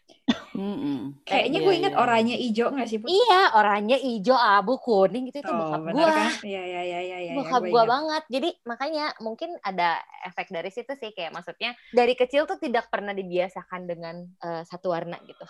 Mm-mm. 0.52 1.22
Kayaknya 1.24 1.59
Iya, 1.62 1.66
gue 1.66 1.74
ingat 1.81 1.94
iya. 1.94 2.00
oranye 2.02 2.37
hijau 2.37 2.68
nggak 2.74 2.88
sih? 2.90 2.98
Put? 3.00 3.09
Iya, 3.09 3.40
oranye, 3.57 3.96
hijau, 3.98 4.37
abu, 4.37 4.76
kuning 4.83 5.31
gitu 5.31 5.40
itu 5.40 5.48
Oh, 5.48 5.59
bokap 5.59 5.81
gue. 5.88 6.02
kan? 6.05 6.31
Iya, 6.44 6.62
iya, 6.66 6.83
iya, 6.83 7.00
iya. 7.00 7.18
iya, 7.24 7.33
bokap 7.38 7.62
gue 7.64 7.83
banget. 7.88 8.22
Jadi 8.28 8.48
makanya 8.68 9.05
mungkin 9.24 9.55
ada 9.64 9.96
efek 10.28 10.52
dari 10.52 10.68
situ 10.68 10.92
sih 10.98 11.14
kayak 11.16 11.33
maksudnya 11.33 11.72
dari 11.88 12.12
kecil 12.12 12.44
tuh 12.44 12.59
tidak 12.61 12.90
pernah 12.92 13.16
dibiasakan 13.16 13.87
dengan 13.88 14.26
eh, 14.44 14.62
satu 14.68 14.92
warna 14.92 15.16
gitu. 15.24 15.46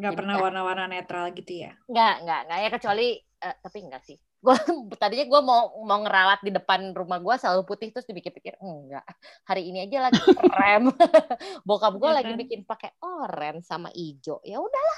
Nggak 0.00 0.14
pernah 0.16 0.34
warna-warna 0.40 0.86
netral 0.88 1.30
gitu 1.36 1.68
ya? 1.68 1.72
Nggak, 1.86 2.14
nggak, 2.24 2.40
nggak 2.48 2.58
ya 2.58 2.68
kecuali 2.74 3.08
eh, 3.20 3.54
tapi 3.62 3.78
enggak 3.86 4.02
sih. 4.02 4.18
Gue 4.38 4.54
tadinya 5.02 5.26
gue 5.26 5.40
mau 5.42 5.82
mau 5.82 5.98
ngeralat 6.02 6.40
di 6.42 6.54
depan 6.54 6.94
rumah 6.94 7.18
gue 7.18 7.34
selalu 7.36 7.66
putih 7.66 7.90
terus 7.90 8.06
dipikir-pikir 8.06 8.54
enggak. 8.62 9.06
Hari 9.44 9.62
ini 9.66 9.86
aja 9.86 10.10
lagi 10.10 10.20
krem. 10.22 10.94
bokap 11.68 11.98
gue 11.98 12.10
Iya 12.10 12.16
lagi 12.22 12.32
kan? 12.34 12.38
bikin 12.38 12.60
pakai 12.62 12.90
oranye 13.02 13.62
sama 13.62 13.90
hijau. 13.90 14.38
Ya 14.46 14.62
udah. 14.62 14.92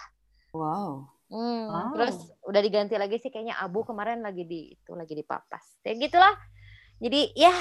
Wow. 0.53 1.09
Hmm, 1.31 1.71
Wow. 1.71 1.95
Terus 1.95 2.17
udah 2.43 2.61
diganti 2.61 2.99
lagi 2.99 3.23
sih 3.23 3.31
kayaknya 3.31 3.55
abu 3.57 3.87
kemarin 3.87 4.19
lagi 4.19 4.43
di 4.45 4.75
itu 4.75 4.93
lagi 4.93 5.15
dipapas. 5.15 5.79
Ya 5.87 5.95
gitulah. 5.95 6.35
Jadi 7.01 7.33
ya 7.33 7.55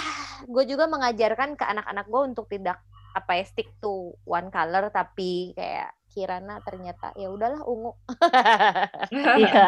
gue 0.44 0.64
juga 0.68 0.90
mengajarkan 0.90 1.56
ke 1.56 1.64
anak-anak 1.64 2.06
gue 2.10 2.22
untuk 2.34 2.46
tidak 2.52 2.82
apa 3.10 3.40
ya 3.40 3.46
stick 3.46 3.72
to 3.80 4.14
one 4.22 4.50
color 4.50 4.92
tapi 4.92 5.54
kayak 5.56 5.90
Kirana 6.20 6.60
ternyata 6.60 7.16
ya 7.16 7.28
udahlah 7.28 7.64
ungu. 7.64 7.96
Iya. 9.40 9.66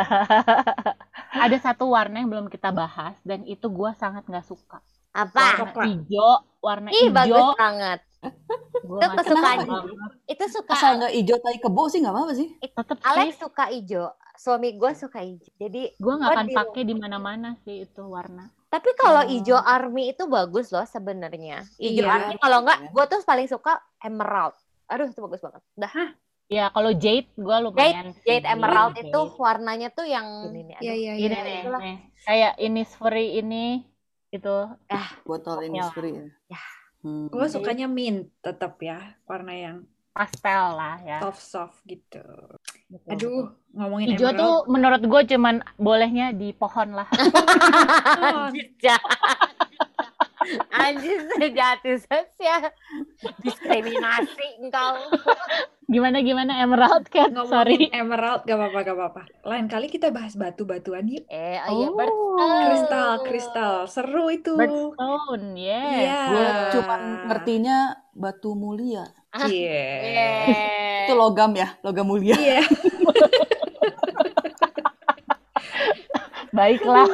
Ada 1.33 1.57
satu 1.63 1.87
warna 1.87 2.19
yang 2.19 2.29
belum 2.29 2.47
kita 2.47 2.69
bahas 2.69 3.15
dan 3.21 3.41
itu 3.45 3.67
gua 3.67 3.95
sangat 3.95 4.27
nggak 4.27 4.43
suka. 4.43 4.83
apa? 5.11 5.59
Warna 5.61 5.83
hijau, 5.85 6.31
warna 6.61 6.87
Ih 6.89 7.07
bagus 7.09 7.35
hijau. 7.35 7.51
banget. 7.53 7.99
Gua 8.81 8.99
Itu 9.01 9.07
kesukaan. 9.17 9.57
suka. 9.59 9.77
Itu 10.25 10.45
suka 10.49 10.71
Asal 10.73 10.91
nggak 10.97 11.13
hijau 11.13 11.37
tai 11.37 11.57
kebo 11.57 11.83
sih 11.85 11.99
nggak 11.99 12.13
apa-apa 12.13 12.33
sih. 12.33 12.47
Tetep 12.61 12.97
Alex 13.01 13.23
sih, 13.25 13.33
suka 13.37 13.65
hijau. 13.67 14.07
Suami 14.33 14.71
gue 14.73 14.91
suka 14.93 15.19
hijau. 15.19 15.51
Jadi 15.57 15.81
gua 15.97 16.13
nggak 16.15 16.31
akan 16.31 16.45
di- 16.45 16.55
pakai 16.55 16.81
di 16.85 16.93
mana-mana 16.93 17.49
sih 17.61 17.83
itu 17.85 18.03
warna. 18.03 18.47
tapi 18.65 18.87
kalau 18.95 19.19
Oh. 19.19 19.27
hijau 19.27 19.59
army 19.59 20.15
itu 20.15 20.23
bagus 20.25 20.71
loh 20.71 20.85
sebenarnya. 20.85 21.67
Hijau 21.75 22.07
Iya. 22.07 22.11
army 22.13 22.35
kalau 22.37 22.63
enggak, 22.63 22.79
Iya. 22.79 22.87
gue 22.89 23.03
tuh 23.05 23.19
paling 23.21 23.43
suka 23.45 23.73
emerald. 23.99 24.55
Aduh 24.87 25.05
itu 25.05 25.19
bagus 25.19 25.39
banget. 25.41 25.59
Dah 25.75 25.91
Ya 26.51 26.67
kalau 26.67 26.91
jade 26.91 27.31
gua 27.39 27.63
lumayan. 27.63 28.11
sih. 28.11 28.27
jade 28.27 28.43
emerald 28.43 28.91
Jade. 28.91 29.07
itu 29.07 29.19
warnanya 29.39 29.87
tuh 29.87 30.03
yang 30.03 30.51
ini 30.51 30.67
nih. 30.67 30.75
Iya, 30.83 30.93
iya, 30.93 31.11
Ini 31.15 31.23
iya. 31.25 31.39
nih, 31.39 31.55
itulah. 31.63 31.79
nih. 31.79 31.97
Kayak 32.21 32.53
Innisfree 32.59 33.29
ini 33.39 33.65
itu 34.29 34.55
Botol 35.23 35.55
Pokoknya. 35.57 35.67
Innisfree. 35.71 36.11
ya. 36.11 36.27
Ya. 36.51 36.61
Hmm. 37.01 37.31
Gue 37.31 37.47
sukanya 37.47 37.87
mint 37.87 38.29
tetap 38.39 38.77
ya, 38.77 38.99
warna 39.23 39.55
yang 39.55 39.77
pastel 40.11 40.75
lah 40.75 40.99
ya. 40.99 41.17
soft 41.17 41.39
soft 41.41 41.77
gitu. 41.81 42.19
Betul, 42.85 43.07
Aduh, 43.07 43.39
betul. 43.47 43.71
ngomongin 43.73 44.07
Hijau 44.11 44.27
emerald. 44.27 44.41
tuh 44.43 44.55
menurut 44.67 45.01
gue 45.01 45.21
cuman 45.31 45.55
bolehnya 45.77 46.25
di 46.31 46.51
pohon 46.51 46.93
lah. 46.93 47.07
Jahat. 48.83 49.70
Anjir, 50.73 51.21
sejati 51.38 52.01
sosial. 52.01 52.73
Diskriminasi 53.45 54.62
engkau. 54.62 54.97
Gimana 55.91 56.23
gimana 56.23 56.63
Emerald 56.63 57.12
Cat? 57.12 57.30
Ngomongin 57.36 57.51
Sorry. 57.51 57.77
emerald 57.91 58.47
gak 58.47 58.56
apa-apa 58.56 58.80
gak 58.82 58.95
apa-apa. 58.95 59.21
Lain 59.43 59.67
kali 59.67 59.91
kita 59.91 60.08
bahas 60.10 60.39
batu-batuan 60.39 61.04
yuk. 61.04 61.27
Eh, 61.27 61.60
oh 61.67 61.71
iya, 61.75 61.88
Oh. 61.91 62.63
Kristal, 62.63 63.12
kristal, 63.27 63.73
seru 63.91 64.32
itu. 64.32 64.56
Birthstone, 64.56 65.51
yes. 65.60 65.99
Iya. 65.99 66.19
Gue 66.32 66.47
cuman 66.80 67.01
ngertinya 67.27 67.77
batu 68.15 68.56
mulia. 68.56 69.04
Iya. 69.36 69.51
Yeah. 69.51 71.06
Itu 71.06 71.13
logam 71.19 71.51
ya, 71.60 71.75
logam 71.84 72.08
mulia. 72.08 72.39
Iya. 72.39 72.63
Baiklah. 76.51 77.08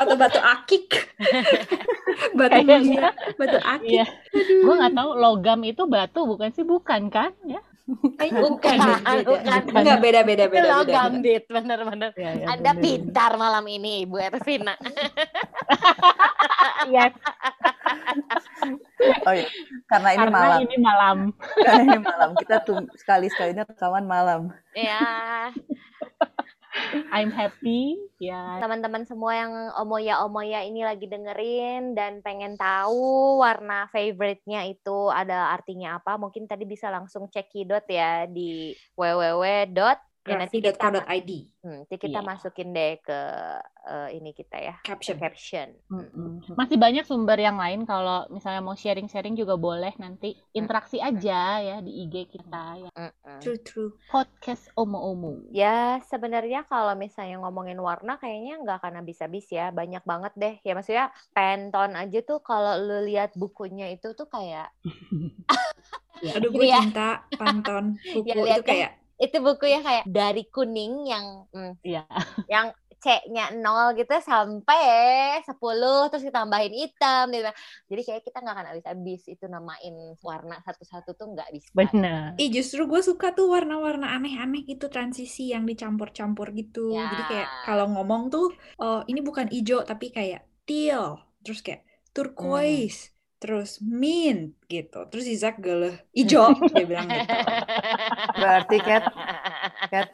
Atau 0.00 0.14
batu 0.20 0.40
akik. 0.40 0.88
batu 2.32 2.58
mulia, 2.62 3.10
batu 3.34 3.58
akik. 3.58 3.88
Iya. 3.88 4.04
Gue 4.62 4.74
nggak 4.74 4.94
tahu 4.94 5.10
logam 5.14 5.58
itu 5.62 5.82
batu 5.84 6.24
bukan 6.24 6.48
sih? 6.50 6.62
Bukan 6.62 7.08
kan? 7.08 7.30
Ya. 7.44 7.60
Bukan, 7.86 8.76
beda. 8.82 9.22
bukan. 9.22 9.60
Enggak 9.70 9.98
beda 10.02 10.20
beda 10.26 10.44
Itu 10.44 10.50
beda 10.50 10.66
beda. 10.66 10.74
logam, 10.82 11.10
Dit. 11.22 11.44
Bener-bener. 11.46 12.10
Ya, 12.18 12.30
ya, 12.34 12.46
Anda 12.50 12.70
bener. 12.74 12.82
pintar 12.82 13.30
malam 13.38 13.62
ini, 13.66 14.02
Ibu 14.02 14.16
Ervina. 14.18 14.74
Yes, 16.86 17.10
Oh 19.22 19.30
iya, 19.30 19.46
karena 19.86 20.08
ini 20.10 20.18
karena 20.18 20.34
malam. 20.34 20.58
ini 20.62 20.76
malam. 20.80 21.16
Karena 21.54 21.80
ini 21.84 21.98
malam. 22.00 22.30
Kita 22.34 22.56
tuh 22.62 22.82
sekali-sekalinya 22.96 23.62
rekaman 23.64 24.02
malam. 24.02 24.50
ya, 24.74 24.98
I'm 27.12 27.32
happy. 27.32 27.98
Ya. 28.16 28.60
teman-teman 28.64 29.04
semua 29.04 29.36
yang 29.36 29.52
omoya-omoya 29.76 30.64
ini 30.64 30.80
lagi 30.88 31.04
dengerin 31.04 31.92
dan 31.92 32.24
pengen 32.24 32.56
tahu 32.56 33.36
warna 33.44 33.92
favorite-nya 33.92 34.64
itu 34.72 35.12
ada 35.12 35.52
artinya 35.52 36.00
apa, 36.00 36.16
mungkin 36.16 36.48
tadi 36.48 36.64
bisa 36.64 36.88
langsung 36.88 37.28
cek 37.28 37.52
kidot 37.52 37.84
ya 37.84 38.24
di 38.24 38.72
www. 38.96 39.44
Ya, 40.26 40.34
nanti 40.36 40.58
kita, 40.58 40.74
Graphy.co.id 40.74 41.30
hmm, 41.62 41.76
nanti 41.80 41.94
kita 41.96 42.18
Iya. 42.18 42.26
masukin 42.26 42.68
deh 42.70 42.98
ke 42.98 43.20
eh, 43.86 44.08
ini 44.12 44.30
kita 44.30 44.58
ya, 44.58 44.74
caption. 44.82 45.14
caption. 45.16 45.68
Mm-mm. 45.86 46.42
Masih 46.52 46.74
banyak 46.74 47.06
sumber 47.06 47.38
yang 47.38 47.54
lain 47.54 47.82
kalau 47.82 48.26
misalnya 48.28 48.58
mau 48.58 48.74
sharing-sharing 48.74 49.32
juga 49.32 49.54
boleh 49.54 49.94
nanti 49.96 50.34
interaksi 50.50 50.98
aja 50.98 51.58
ya 51.58 51.76
di 51.78 52.02
IG 52.02 52.26
kita 52.28 52.64
ya. 52.82 52.90
Mm-mm. 52.90 53.38
True 53.38 53.62
true. 53.62 53.90
Podcast 54.06 54.66
Omo-Omo. 54.74 55.46
Ya 55.50 56.02
sebenarnya 56.02 56.66
kalau 56.66 56.98
misalnya 56.98 57.38
ngomongin 57.38 57.78
warna 57.78 58.18
kayaknya 58.18 58.58
nggak 58.60 58.82
akan 58.82 58.98
habis-habis 58.98 59.46
ya 59.48 59.70
banyak 59.70 60.02
banget 60.02 60.32
deh 60.34 60.54
ya 60.60 60.74
maksudnya 60.74 61.06
Pantone 61.30 61.94
aja 61.94 62.18
tuh 62.20 62.42
kalau 62.42 62.74
lu 62.82 63.06
lihat 63.06 63.38
bukunya 63.38 63.86
itu 63.88 64.10
tuh 64.12 64.26
kayak 64.26 64.74
Aduh 66.36 66.50
gue 66.50 66.64
Iya. 66.64 66.80
cinta 66.82 67.08
Pantone 67.36 68.00
buku 68.16 68.26
Ya, 68.26 68.56
itu 68.58 68.62
ya. 68.62 68.66
kayak 68.66 68.90
itu 69.16 69.36
bukunya 69.40 69.80
kayak 69.80 70.04
dari 70.08 70.44
kuning 70.52 71.08
yang 71.08 71.26
hmm, 71.52 71.72
Iya. 71.80 72.04
yang 72.52 72.72
C-nya 72.96 73.52
nol 73.52 73.92
gitu 73.92 74.16
sampai 74.24 75.38
10 75.44 76.08
terus 76.10 76.24
ditambahin 76.24 76.72
hitam 76.72 77.28
gitu. 77.28 77.50
Jadi 77.92 78.02
kayak 78.02 78.22
kita 78.24 78.40
nggak 78.40 78.54
akan 78.56 78.66
habis-habis 78.72 79.22
itu 79.28 79.44
namain 79.46 79.94
warna 80.24 80.56
satu-satu 80.64 81.12
tuh 81.14 81.28
nggak 81.36 81.48
bisa. 81.52 81.70
Bener. 81.76 82.32
Ih 82.40 82.48
justru 82.48 82.88
gue 82.88 83.00
suka 83.04 83.36
tuh 83.36 83.52
warna-warna 83.52 84.16
aneh-aneh 84.16 84.64
gitu 84.64 84.88
transisi 84.88 85.52
yang 85.52 85.68
dicampur-campur 85.68 86.56
gitu. 86.56 86.96
Ya. 86.96 87.12
Jadi 87.12 87.22
kayak 87.30 87.48
kalau 87.68 87.86
ngomong 87.94 88.32
tuh 88.32 88.50
oh 88.80 89.04
ini 89.06 89.20
bukan 89.20 89.52
hijau 89.52 89.84
tapi 89.84 90.10
kayak 90.10 90.48
teal, 90.66 91.20
terus 91.44 91.60
kayak 91.62 91.84
turquoise, 92.16 93.12
terus 93.36 93.78
mint 93.84 94.56
gitu. 94.66 95.04
Terus 95.12 95.26
Isaac 95.28 95.60
galuh 95.60 95.92
ijo. 96.16 96.52
Dia 96.74 96.86
bilang 96.88 97.08
gitu. 97.08 97.34
Berarti 98.36 98.76
Kat, 98.80 99.04
Kat 99.92 100.08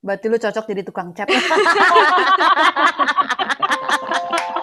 berarti 0.00 0.26
lu 0.32 0.40
cocok 0.40 0.64
jadi 0.64 0.80
tukang 0.80 1.12
cap 1.12 1.28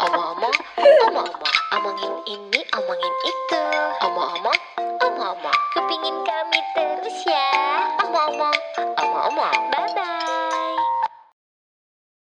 omong-omong 0.02 0.56
omong-omong. 1.08 1.56
Omongin 1.78 2.13
ini 2.26 2.62
omongin 2.73 3.13
itu. 3.21 3.62
Omong-omong 4.02 4.60
omong-omong. 5.04 5.58
Kepingin 5.76 6.15
kami 6.26 6.60